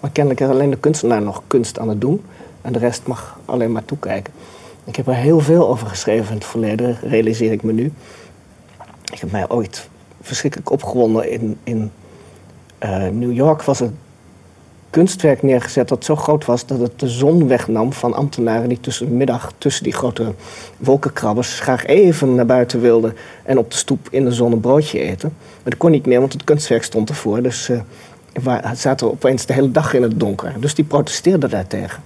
Maar 0.00 0.10
kennelijk 0.10 0.40
is 0.40 0.48
alleen 0.48 0.70
de 0.70 0.76
kunstenaar 0.76 1.22
nog 1.22 1.42
kunst 1.46 1.78
aan 1.78 1.88
het 1.88 2.00
doen. 2.00 2.22
En 2.60 2.72
de 2.72 2.78
rest 2.78 3.06
mag 3.06 3.38
alleen 3.44 3.72
maar 3.72 3.84
toekijken. 3.84 4.32
Ik 4.84 4.96
heb 4.96 5.06
er 5.06 5.14
heel 5.14 5.40
veel 5.40 5.68
over 5.68 5.86
geschreven 5.86 6.28
in 6.28 6.34
het 6.34 6.44
verleden, 6.44 6.98
realiseer 7.02 7.52
ik 7.52 7.62
me 7.62 7.72
nu. 7.72 7.92
Ik 9.12 9.18
heb 9.18 9.30
mij 9.30 9.48
ooit 9.48 9.88
verschrikkelijk 10.20 10.70
opgewonden 10.70 11.30
in, 11.30 11.58
in 11.64 11.90
eh, 12.78 13.08
New 13.08 13.32
York 13.32 13.62
was 13.62 13.80
een 13.80 13.96
kunstwerk 14.92 15.42
neergezet 15.42 15.88
dat 15.88 16.04
zo 16.04 16.16
groot 16.16 16.44
was 16.44 16.66
dat 16.66 16.78
het 16.78 17.00
de 17.00 17.08
zon 17.08 17.48
wegnam 17.48 17.92
van 17.92 18.14
ambtenaren 18.14 18.68
die 18.68 18.80
tussen 18.80 19.06
de 19.06 19.12
middag 19.12 19.52
tussen 19.58 19.84
die 19.84 19.92
grote 19.92 20.34
wolkenkrabbers 20.78 21.60
graag 21.60 21.86
even 21.86 22.34
naar 22.34 22.46
buiten 22.46 22.80
wilden 22.80 23.16
en 23.44 23.58
op 23.58 23.70
de 23.70 23.76
stoep 23.76 24.08
in 24.10 24.24
de 24.24 24.32
zon 24.32 24.52
een 24.52 24.60
broodje 24.60 25.00
eten. 25.00 25.32
Maar 25.38 25.70
dat 25.72 25.76
kon 25.76 25.90
niet 25.90 26.06
meer, 26.06 26.20
want 26.20 26.32
het 26.32 26.44
kunstwerk 26.44 26.82
stond 26.82 27.08
ervoor. 27.08 27.42
Dus 27.42 27.70
wa- 28.42 28.74
zaten 28.74 29.06
we 29.06 29.12
opeens 29.12 29.46
de 29.46 29.52
hele 29.52 29.70
dag 29.70 29.94
in 29.94 30.02
het 30.02 30.20
donker. 30.20 30.54
Dus 30.60 30.74
die 30.74 30.84
protesteerden 30.84 31.50
daartegen. 31.50 32.02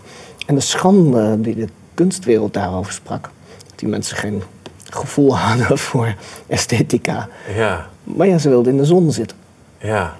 En 0.46 0.54
de 0.54 0.60
schande 0.60 1.40
die, 1.40 1.68
kunstwereld 1.94 2.54
daarover 2.54 2.92
sprak. 2.92 3.30
Dat 3.66 3.78
die 3.78 3.88
mensen 3.88 4.16
geen 4.16 4.42
gevoel 4.90 5.38
hadden 5.38 5.78
voor 5.78 6.14
esthetica. 6.46 7.28
Ja, 7.56 7.86
Maar 8.04 8.26
ja, 8.26 8.38
ze 8.38 8.48
wilden 8.48 8.72
in 8.72 8.78
de 8.78 8.84
zon 8.84 9.12
zitten. 9.12 9.36
ja. 9.78 10.16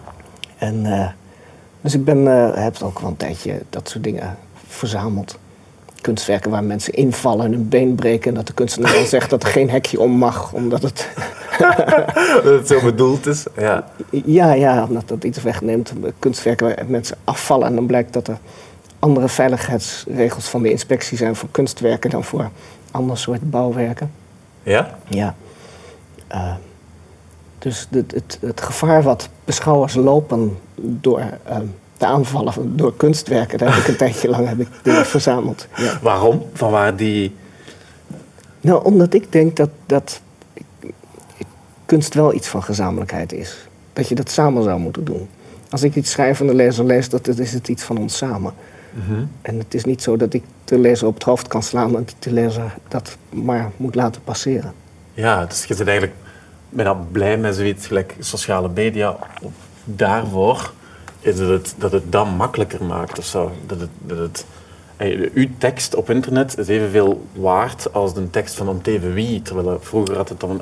En, 0.58 0.86
eh, 0.86 1.08
dus 1.86 1.94
ik 1.94 2.04
ben, 2.04 2.28
eh, 2.28 2.62
heb 2.64 2.82
ook 2.82 2.98
wel 2.98 3.10
een 3.10 3.16
tijdje 3.16 3.62
dat 3.70 3.88
soort 3.88 4.04
dingen 4.04 4.38
verzameld. 4.66 5.38
Kunstwerken 6.00 6.50
waar 6.50 6.64
mensen 6.64 6.92
invallen 6.92 7.44
en 7.44 7.52
hun 7.52 7.68
been 7.68 7.94
breken. 7.94 8.28
En 8.28 8.34
dat 8.34 8.46
de 8.46 8.52
kunstenaar 8.52 8.92
dan 8.92 9.06
zegt 9.06 9.30
dat 9.30 9.42
er 9.42 9.48
geen 9.48 9.70
hekje 9.70 10.00
om 10.00 10.10
mag. 10.10 10.52
Omdat 10.52 10.82
het, 10.82 11.08
Dat 12.44 12.44
het 12.44 12.68
zo 12.68 12.80
bedoeld 12.80 13.26
is. 13.26 13.46
Ja, 13.56 13.84
ja, 14.10 14.52
ja, 14.52 14.84
omdat 14.84 15.08
dat 15.08 15.24
iets 15.24 15.42
wegneemt. 15.42 15.92
Kunstwerken 16.18 16.66
waar 16.66 16.84
mensen 16.88 17.16
afvallen. 17.24 17.66
En 17.66 17.74
dan 17.74 17.86
blijkt 17.86 18.12
dat 18.12 18.28
er 18.28 18.38
andere 18.98 19.28
veiligheidsregels 19.28 20.48
van 20.48 20.62
de 20.62 20.70
inspectie 20.70 21.16
zijn 21.16 21.36
voor 21.36 21.48
kunstwerken 21.50 22.10
dan 22.10 22.24
voor 22.24 22.50
ander 22.90 23.18
soort 23.18 23.50
bouwwerken. 23.50 24.10
ja? 24.62 24.98
Ja. 25.08 25.34
Eh, 26.28 26.54
dus 27.58 27.88
het, 27.90 28.12
het, 28.12 28.38
het 28.40 28.60
gevaar 28.60 29.02
wat 29.02 29.28
beschouwers 29.44 29.94
lopen 29.94 30.58
door 30.76 31.18
eh, 31.18 31.56
de 31.96 32.06
aanvallen 32.06 32.76
door 32.76 32.96
kunstwerken, 32.96 33.58
daar 33.58 33.74
heb 33.74 33.82
ik 33.82 33.88
een 33.88 33.96
tijdje 34.06 34.28
lang 34.28 34.48
heb 34.48 34.60
ik 34.60 34.68
dingen 34.82 35.06
verzameld. 35.06 35.66
Ja. 35.76 35.98
Waarom? 36.02 36.42
Van 36.52 36.70
waar 36.70 36.96
die... 36.96 37.34
Nou, 38.60 38.84
omdat 38.84 39.14
ik 39.14 39.32
denk 39.32 39.56
dat, 39.56 39.70
dat 39.86 40.20
kunst 41.86 42.14
wel 42.14 42.34
iets 42.34 42.48
van 42.48 42.62
gezamenlijkheid 42.62 43.32
is. 43.32 43.56
Dat 43.92 44.08
je 44.08 44.14
dat 44.14 44.30
samen 44.30 44.62
zou 44.62 44.80
moeten 44.80 45.04
doen. 45.04 45.28
Als 45.70 45.82
ik 45.82 45.96
iets 45.96 46.10
schrijf 46.10 46.40
en 46.40 46.46
de 46.46 46.54
lezer 46.54 46.84
leest, 46.84 47.10
dat, 47.10 47.28
is 47.28 47.52
het 47.52 47.68
iets 47.68 47.82
van 47.82 47.98
ons 47.98 48.16
samen. 48.16 48.54
En 49.42 49.58
het 49.58 49.74
is 49.74 49.84
niet 49.84 50.02
zo 50.02 50.16
dat 50.16 50.34
ik 50.34 50.42
de 50.64 50.78
lezer 50.78 51.06
op 51.06 51.14
het 51.14 51.22
hoofd 51.22 51.48
kan 51.48 51.62
slaan 51.62 51.96
en 51.96 52.06
de 52.18 52.32
lezer 52.32 52.74
dat 52.88 53.16
maar 53.30 53.70
moet 53.76 53.94
laten 53.94 54.22
passeren. 54.24 54.72
Ja, 55.14 55.44
dus 55.46 55.64
je 55.64 55.74
bent 55.74 55.88
eigenlijk 55.88 56.18
bijna 56.76 56.94
blij 57.12 57.38
met 57.38 57.54
zoiets 57.54 57.86
gelijk 57.86 58.16
sociale 58.18 58.68
media. 58.74 59.16
Daarvoor 59.84 60.72
is 61.20 61.38
het, 61.38 61.48
het 61.48 61.74
dat 61.78 61.92
het 61.92 62.12
dat 62.12 62.36
makkelijker 62.36 62.84
maakt 62.84 63.18
of 63.18 63.24
zo. 63.24 63.52
Dat 63.66 63.80
het, 63.80 63.90
dat 64.00 64.44
uw 65.34 65.48
tekst 65.58 65.94
op 65.94 66.10
internet 66.10 66.58
is 66.58 66.68
evenveel 66.68 67.26
waard 67.32 67.92
als 67.92 68.14
de 68.14 68.30
tekst 68.30 68.54
van 68.54 68.68
een 68.68 68.80
TV. 68.80 69.40
Terwijl 69.42 69.78
vroeger 69.80 70.16
had 70.16 70.28
het 70.28 70.40
dan 70.40 70.60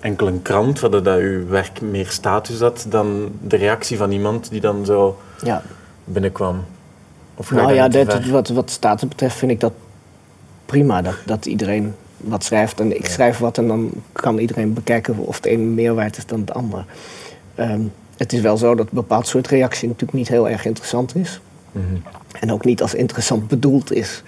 enkel 0.00 0.26
een 0.26 0.42
krant, 0.42 0.80
waar 0.80 0.90
dat 0.90 1.18
uw 1.18 1.46
werk 1.46 1.80
meer 1.80 2.08
status 2.08 2.60
had 2.60 2.86
dan 2.88 3.32
de 3.40 3.56
reactie 3.56 3.96
van 3.96 4.10
iemand 4.10 4.50
die 4.50 4.60
dan 4.60 4.84
zo 4.84 5.18
Ja, 5.42 5.62
binnenkwam. 6.04 6.64
Of 7.34 7.50
Nou 7.50 7.72
ja, 7.72 7.88
dat, 7.88 8.26
wat, 8.26 8.48
wat 8.48 8.70
status 8.70 9.08
betreft 9.08 9.36
vind 9.36 9.50
ik 9.50 9.60
dat 9.60 9.72
prima. 10.66 11.02
Dat, 11.02 11.16
dat 11.26 11.46
iedereen 11.46 11.94
wat 12.22 12.44
schrijft 12.44 12.80
en 12.80 12.96
ik 12.96 13.06
schrijf 13.06 13.38
wat 13.38 13.58
en 13.58 13.66
dan 13.66 13.90
kan 14.12 14.38
iedereen 14.38 14.72
bekijken 14.72 15.16
of 15.16 15.36
het 15.36 15.46
een 15.46 15.74
meer 15.74 15.94
waard 15.94 16.16
is 16.16 16.26
dan 16.26 16.40
het 16.40 16.54
ander. 16.54 16.84
Ehm, 17.54 17.82
het 18.16 18.32
is 18.32 18.40
wel 18.40 18.56
zo 18.56 18.74
dat 18.74 18.86
een 18.86 18.94
bepaald 18.94 19.26
soort 19.26 19.46
reactie 19.46 19.88
natuurlijk 19.88 20.18
niet 20.18 20.28
heel 20.28 20.48
erg 20.48 20.64
interessant 20.64 21.16
is. 21.16 21.40
Mhm. 21.72 21.84
En 22.40 22.52
ook 22.52 22.64
niet 22.64 22.82
als 22.82 22.94
interessant 22.94 23.48
bedoeld 23.48 23.92
is. 23.92 24.22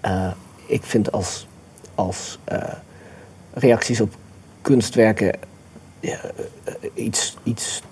Eh, 0.00 0.30
ik 0.66 0.84
vind 0.84 1.12
als, 1.12 1.46
als 1.94 2.38
eh, 2.44 2.72
reacties 3.52 4.00
op 4.00 4.14
kunstwerken 4.62 5.32
eh, 6.00 6.12
iets, 6.94 7.36
iets 7.42 7.82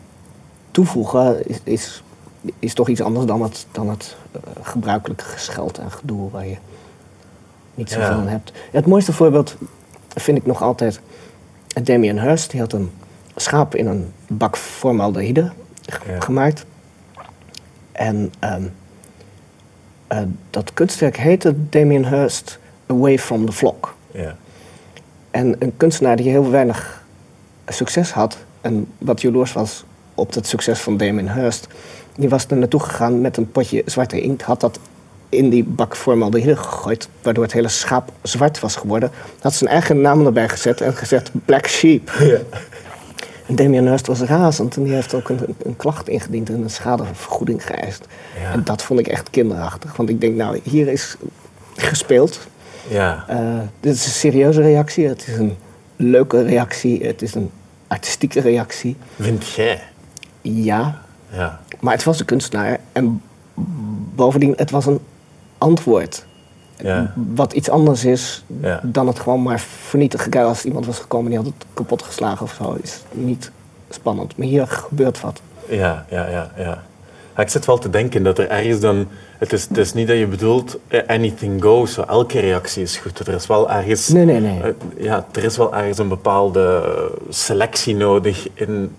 toevoegen 0.70 1.48
is, 1.48 1.60
is, 1.64 2.02
is 2.58 2.74
toch 2.74 2.88
iets 2.88 3.00
anders 3.00 3.26
dan 3.26 3.42
het, 3.42 3.66
dan 3.72 3.88
het 3.88 4.16
gebruikelijke 4.62 5.24
gescheld 5.24 5.78
en 5.78 5.90
gedoe 5.90 6.30
waar 6.30 6.46
je 6.46 6.56
niet 7.74 7.90
zoveel 7.90 8.08
Ja. 8.10 8.14
aan 8.16 8.28
hebt. 8.28 8.52
Het 8.72 8.86
mooiste 8.86 9.12
voorbeeld 9.12 9.56
vind 10.14 10.38
ik 10.38 10.46
nog 10.46 10.62
altijd 10.62 11.00
Damien 11.82 12.20
Hirst. 12.20 12.50
Die 12.50 12.60
had 12.60 12.72
een 12.72 12.90
schaap 13.36 13.74
in 13.74 13.86
een 13.86 14.12
bak 14.26 14.56
formaldehyde 14.56 15.52
Ja. 15.82 16.20
gemaakt. 16.20 16.64
En 17.92 18.32
ehm, 18.38 18.62
eh, 20.06 20.18
dat 20.50 20.74
kunstwerk 20.74 21.16
heette 21.16 21.54
Damien 21.68 22.06
Hirst 22.06 22.58
Away 22.86 23.18
from 23.18 23.46
the 23.46 23.52
Flock. 23.52 23.94
Ja. 24.10 24.36
En 25.30 25.56
een 25.58 25.76
kunstenaar 25.76 26.16
die 26.16 26.28
heel 26.30 26.50
weinig 26.50 27.04
succes 27.68 28.12
had 28.12 28.36
en 28.60 28.86
wat 28.98 29.20
jaloers 29.22 29.52
was 29.52 29.84
op 30.14 30.34
het 30.34 30.46
succes 30.46 30.80
van 30.80 30.96
Damien 30.96 31.32
Hirst, 31.32 31.66
die 32.16 32.28
was 32.28 32.46
er 32.48 32.56
naartoe 32.56 32.80
gegaan 32.80 33.20
met 33.20 33.36
een 33.36 33.50
potje 33.50 33.82
zwarte 33.86 34.20
inkt, 34.20 34.42
had 34.42 34.60
dat 34.60 34.78
in 35.36 35.50
die 35.50 35.64
bak 35.64 35.96
formaldehyde 35.96 36.56
gegooid, 36.56 37.08
waardoor 37.22 37.44
het 37.44 37.52
hele 37.52 37.68
schaap 37.68 38.10
zwart 38.22 38.60
was 38.60 38.76
geworden. 38.76 39.10
Had 39.40 39.54
zijn 39.54 39.70
eigen 39.70 40.00
naam 40.00 40.26
erbij 40.26 40.48
gezet 40.48 40.80
en 40.80 40.96
gezegd 40.96 41.30
Black 41.44 41.66
Sheep. 41.68 42.10
En 43.46 43.54
Damien 43.56 43.86
Hirst 43.86 44.06
was 44.06 44.20
razend 44.20 44.76
en 44.76 44.82
die 44.82 44.92
heeft 44.94 45.14
ook 45.14 45.28
een, 45.28 45.38
een 45.62 45.76
klacht 45.76 46.08
ingediend 46.08 46.48
en 46.48 46.62
een 46.62 46.70
schadevergoeding 46.70 47.66
geëist. 47.66 48.06
Ja. 48.42 48.52
En 48.52 48.64
dat 48.64 48.82
vond 48.82 49.00
ik 49.00 49.06
echt 49.06 49.30
kinderachtig, 49.30 49.96
want 49.96 50.08
ik 50.08 50.20
denk 50.20 50.36
nou, 50.36 50.60
hier 50.62 50.88
is 50.88 51.16
gespeeld. 51.76 52.40
Ja. 52.88 53.24
Eh, 53.28 53.38
dit 53.80 53.94
is 53.94 54.04
een 54.04 54.10
serieuze 54.12 54.62
reactie, 54.62 55.08
het 55.08 55.26
is 55.28 55.36
een 55.38 55.56
leuke 55.96 56.42
reactie, 56.42 57.06
het 57.06 57.22
is 57.22 57.34
een 57.34 57.50
artistieke 57.86 58.40
reactie. 58.40 58.96
Vind? 59.20 59.44
Ja, 60.40 61.00
Ja. 61.28 61.60
maar 61.80 61.92
het 61.92 62.04
was 62.04 62.20
een 62.20 62.26
kunstenaar 62.26 62.78
en 62.92 63.22
bovendien, 64.14 64.54
het 64.56 64.70
was 64.70 64.86
een 64.86 64.98
antwoord. 65.64 66.24
Ja. 66.76 67.12
Wat 67.34 67.52
iets 67.52 67.70
anders 67.70 68.04
is 68.04 68.44
Ja. 68.60 68.80
dan 68.82 69.06
het 69.06 69.18
gewoon 69.20 69.42
maar 69.42 69.60
vernietigen. 69.60 70.30
Kijk, 70.30 70.46
als 70.46 70.64
iemand 70.64 70.86
was 70.86 70.98
gekomen 70.98 71.28
die 71.30 71.38
had 71.38 71.46
het 71.46 71.64
kapot 71.74 72.02
geslagen 72.02 72.46
of 72.46 72.54
zo, 72.58 72.76
is 72.82 73.00
niet 73.12 73.50
spannend. 73.90 74.36
Maar 74.36 74.46
hier 74.46 74.66
gebeurt 74.66 75.20
wat. 75.20 75.40
Ja, 75.68 76.06
ja, 76.10 76.28
ja, 76.28 76.50
ja. 76.56 76.82
Ik 77.36 77.48
zit 77.48 77.64
wel 77.66 77.78
te 77.78 77.90
denken 77.90 78.22
dat 78.22 78.38
er 78.38 78.48
ergens 78.48 78.80
dan... 78.80 79.08
Het 79.38 79.52
is, 79.52 79.62
het 79.68 79.76
is 79.78 79.92
niet 79.92 80.08
dat 80.08 80.16
je 80.18 80.26
bedoelt, 80.26 80.78
eh, 80.88 81.00
anything 81.06 81.62
goes, 81.62 81.92
zo, 81.92 82.02
elke 82.02 82.40
reactie 82.40 82.82
is 82.82 82.96
goed. 82.96 83.18
Er 83.18 83.28
is 83.34 83.46
wel 83.46 83.70
ergens... 83.70 84.08
Nee, 84.08 84.24
nee, 84.24 84.40
nee. 84.40 84.60
eh, 84.60 84.70
Ja, 84.96 85.26
er 85.32 85.44
is 85.44 85.56
wel 85.56 85.74
ergens 85.74 85.98
een 85.98 86.08
bepaalde 86.08 86.82
selectie 87.28 87.94
nodig 87.96 88.48
in 88.54 88.90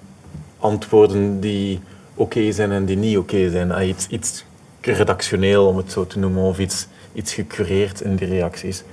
antwoorden 0.60 1.40
die 1.40 1.80
oké 2.16 2.52
zijn 2.52 2.72
en 2.72 2.86
die 2.86 2.98
niet 2.98 3.18
oké 3.18 3.50
zijn. 3.50 3.72
Ah, 3.72 3.88
Iets, 3.88 4.08
iets 4.08 4.46
redactioneel, 4.94 5.68
om 5.68 5.78
het 5.78 5.92
zo 5.92 6.08
te 6.08 6.20
noemen, 6.20 6.44
of 6.44 6.60
iets, 6.60 6.88
iets 7.14 7.34
gecureerd 7.34 8.02
in 8.02 8.16
die 8.16 8.28
reacties. 8.28 8.84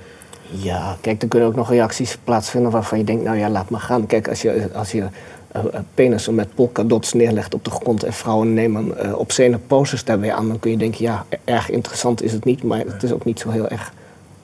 Ja, 0.49 0.97
kijk, 1.01 1.21
er 1.21 1.27
kunnen 1.27 1.47
ook 1.47 1.55
nog 1.55 1.69
reacties 1.69 2.17
plaatsvinden 2.23 2.71
waarvan 2.71 2.97
je 2.97 3.03
denkt, 3.03 3.23
nou 3.23 3.37
ja, 3.37 3.49
laat 3.49 3.69
maar 3.69 3.79
gaan. 3.79 4.05
Kijk, 4.05 4.27
als 4.27 4.41
je, 4.41 4.69
als 4.73 4.91
je 4.91 5.07
eh, 5.51 5.63
penissen 5.93 6.35
met 6.35 6.55
polkadots 6.55 7.13
neerlegt 7.13 7.53
op 7.53 7.63
de 7.65 7.69
grond 7.71 8.03
en 8.03 8.13
vrouwen 8.13 8.53
nemen 8.53 8.97
eh 8.97 9.17
obscene 9.17 9.57
poses 9.57 10.03
daarbij 10.03 10.33
aan, 10.33 10.47
dan 10.47 10.59
kun 10.59 10.71
je 10.71 10.77
denken, 10.77 11.03
ja, 11.03 11.25
erg 11.43 11.69
interessant 11.69 12.21
is 12.21 12.31
het 12.31 12.45
niet, 12.45 12.63
maar 12.63 12.79
het 12.79 13.03
is 13.03 13.11
ook 13.11 13.25
niet 13.25 13.39
zo 13.39 13.49
heel 13.49 13.67
erg 13.67 13.93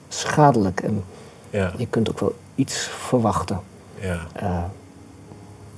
schadelijk. 0.09 0.79
En 0.81 1.03
Ja, 1.49 1.73
je 1.77 1.87
kunt 1.87 2.09
ook 2.09 2.19
wel 2.19 2.35
iets 2.55 2.77
verwachten. 2.77 3.59
ja. 3.99 4.69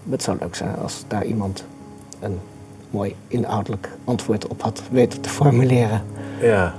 Het 0.09 0.23
zou 0.23 0.37
leuk 0.39 0.55
zijn 0.55 0.75
als 0.83 1.03
daar 1.07 1.25
iemand 1.25 1.63
een 2.19 2.39
mooi 2.91 3.15
inhoudelijk 3.27 3.89
antwoord 4.03 4.47
op 4.47 4.61
had 4.61 4.81
weten 4.91 5.21
te 5.21 5.29
formuleren. 5.29 6.01
Ja, 6.41 6.75